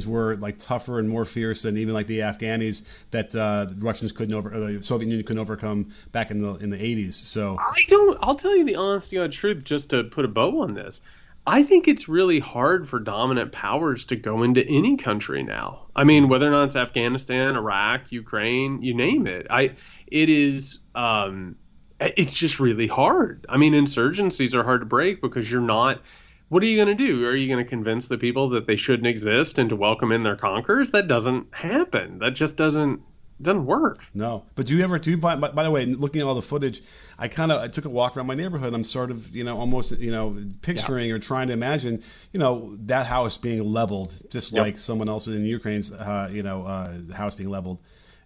[0.08, 4.12] Were like tougher and more fierce than even like the Afghanis that uh, the Russians
[4.12, 7.14] couldn't over, the Soviet Union couldn't overcome back in the in the 80s.
[7.14, 8.18] So I don't.
[8.22, 11.02] I'll tell you the honest God truth, just to put a bow on this.
[11.46, 15.88] I think it's really hard for dominant powers to go into any country now.
[15.96, 19.48] I mean, whether or not it's Afghanistan, Iraq, Ukraine, you name it.
[19.50, 19.74] I
[20.08, 21.56] it is um,
[22.00, 23.46] it's just really hard.
[23.50, 26.02] I mean, insurgencies are hard to break because you're not
[26.52, 27.26] what are you going to do?
[27.26, 30.24] Are you going to convince the people that they shouldn't exist and to welcome in
[30.24, 30.92] their conquerors?
[30.92, 32.20] That doesn't happen.
[32.20, 33.02] That just doesn't
[33.42, 34.00] doesn't work.
[34.14, 35.16] No, but do you ever do?
[35.16, 36.82] By, by, the way, looking at all the footage,
[37.18, 38.74] I kind of I took a walk around my neighborhood.
[38.74, 41.16] I'm sort of you know almost you know picturing yeah.
[41.16, 44.62] or trying to imagine you know that house being leveled, just yep.
[44.62, 47.80] like someone else in Ukraine's uh, you know uh, house being leveled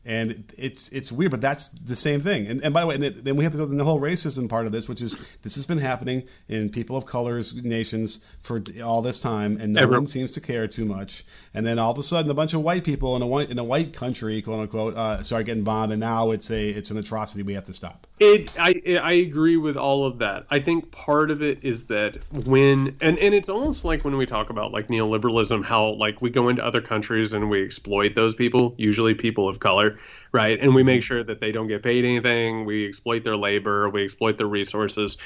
[0.06, 2.46] and it's it's weird, but that's the same thing.
[2.46, 4.68] And, and by the way, then we have to go to the whole racism part
[4.68, 9.02] of this, which is this has been happening in people of colors nations for all
[9.02, 11.24] this time, and no Every- one seems to care too much.
[11.54, 13.58] And then all of a sudden, a bunch of white people in a white in
[13.58, 16.98] a white country, quote unquote, uh, start getting bombed, and now it's a it's an
[16.98, 18.06] atrocity we have to stop.
[18.20, 20.46] It I I agree with all of that.
[20.52, 24.28] I think part of it is that when and and it's almost like when we
[24.28, 28.36] talk about like neoliberalism, how like we go into other countries and we exploit those
[28.36, 29.95] people, usually people of color
[30.32, 30.60] right?
[30.60, 32.66] And we make sure that they don't get paid anything.
[32.66, 35.18] We exploit their labor, we exploit their resources.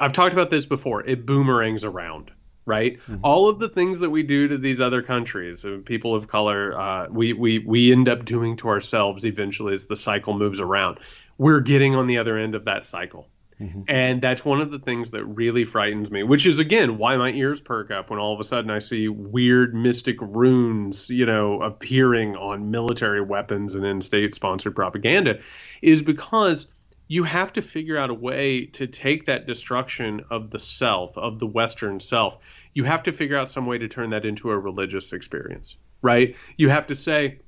[0.00, 1.02] I've talked about this before.
[1.02, 2.32] It boomerangs around,
[2.66, 2.98] right?
[2.98, 3.18] Mm-hmm.
[3.22, 6.78] All of the things that we do to these other countries, uh, people of color,
[6.78, 10.98] uh, we we we end up doing to ourselves eventually as the cycle moves around.
[11.38, 13.28] We're getting on the other end of that cycle.
[13.60, 13.82] Mm-hmm.
[13.88, 17.30] And that's one of the things that really frightens me, which is again why my
[17.30, 21.60] ears perk up when all of a sudden I see weird mystic runes, you know,
[21.60, 25.40] appearing on military weapons and in state sponsored propaganda,
[25.82, 26.66] is because
[27.06, 31.38] you have to figure out a way to take that destruction of the self, of
[31.38, 34.58] the Western self, you have to figure out some way to turn that into a
[34.58, 36.36] religious experience, right?
[36.56, 37.38] You have to say,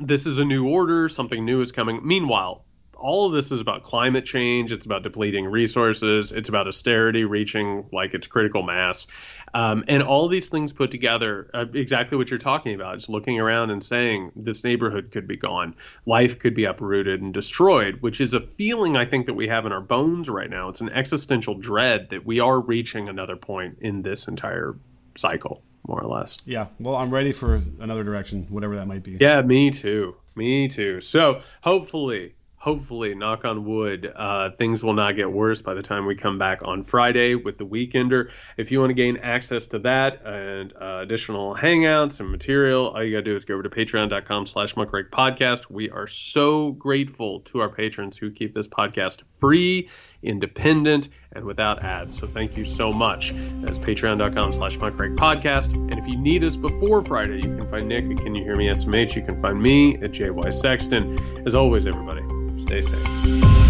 [0.00, 2.00] this is a new order, something new is coming.
[2.02, 2.64] Meanwhile,
[2.98, 4.72] all of this is about climate change.
[4.72, 6.32] It's about depleting resources.
[6.32, 9.06] It's about austerity reaching like its critical mass.
[9.54, 12.96] Um, and all these things put together, uh, exactly what you're talking about.
[12.96, 15.74] Is looking around and saying this neighborhood could be gone,
[16.04, 19.66] life could be uprooted and destroyed, which is a feeling I think that we have
[19.66, 20.68] in our bones right now.
[20.68, 24.76] It's an existential dread that we are reaching another point in this entire
[25.14, 26.38] cycle, more or less.
[26.44, 26.68] Yeah.
[26.78, 29.18] Well, I'm ready for another direction, whatever that might be.
[29.20, 30.16] Yeah, me too.
[30.34, 31.00] Me too.
[31.00, 32.35] So hopefully
[32.66, 36.36] hopefully, knock on wood, uh, things will not get worse by the time we come
[36.36, 38.32] back on Friday with the Weekender.
[38.56, 43.04] If you want to gain access to that and uh, additional hangouts and material, all
[43.04, 45.70] you got to do is go over to patreon.com slash podcast.
[45.70, 49.88] We are so grateful to our patrons who keep this podcast free,
[50.22, 52.16] independent, and without ads.
[52.16, 53.34] So thank you so much.
[53.60, 55.72] That's patreon.com slash podcast.
[55.72, 58.56] And if you need us before Friday, you can find Nick at Can You Hear
[58.56, 59.14] Me SMH.
[59.14, 61.18] You can find me at JY Sexton.
[61.46, 62.22] As always, everybody,
[62.60, 63.65] Stay safe.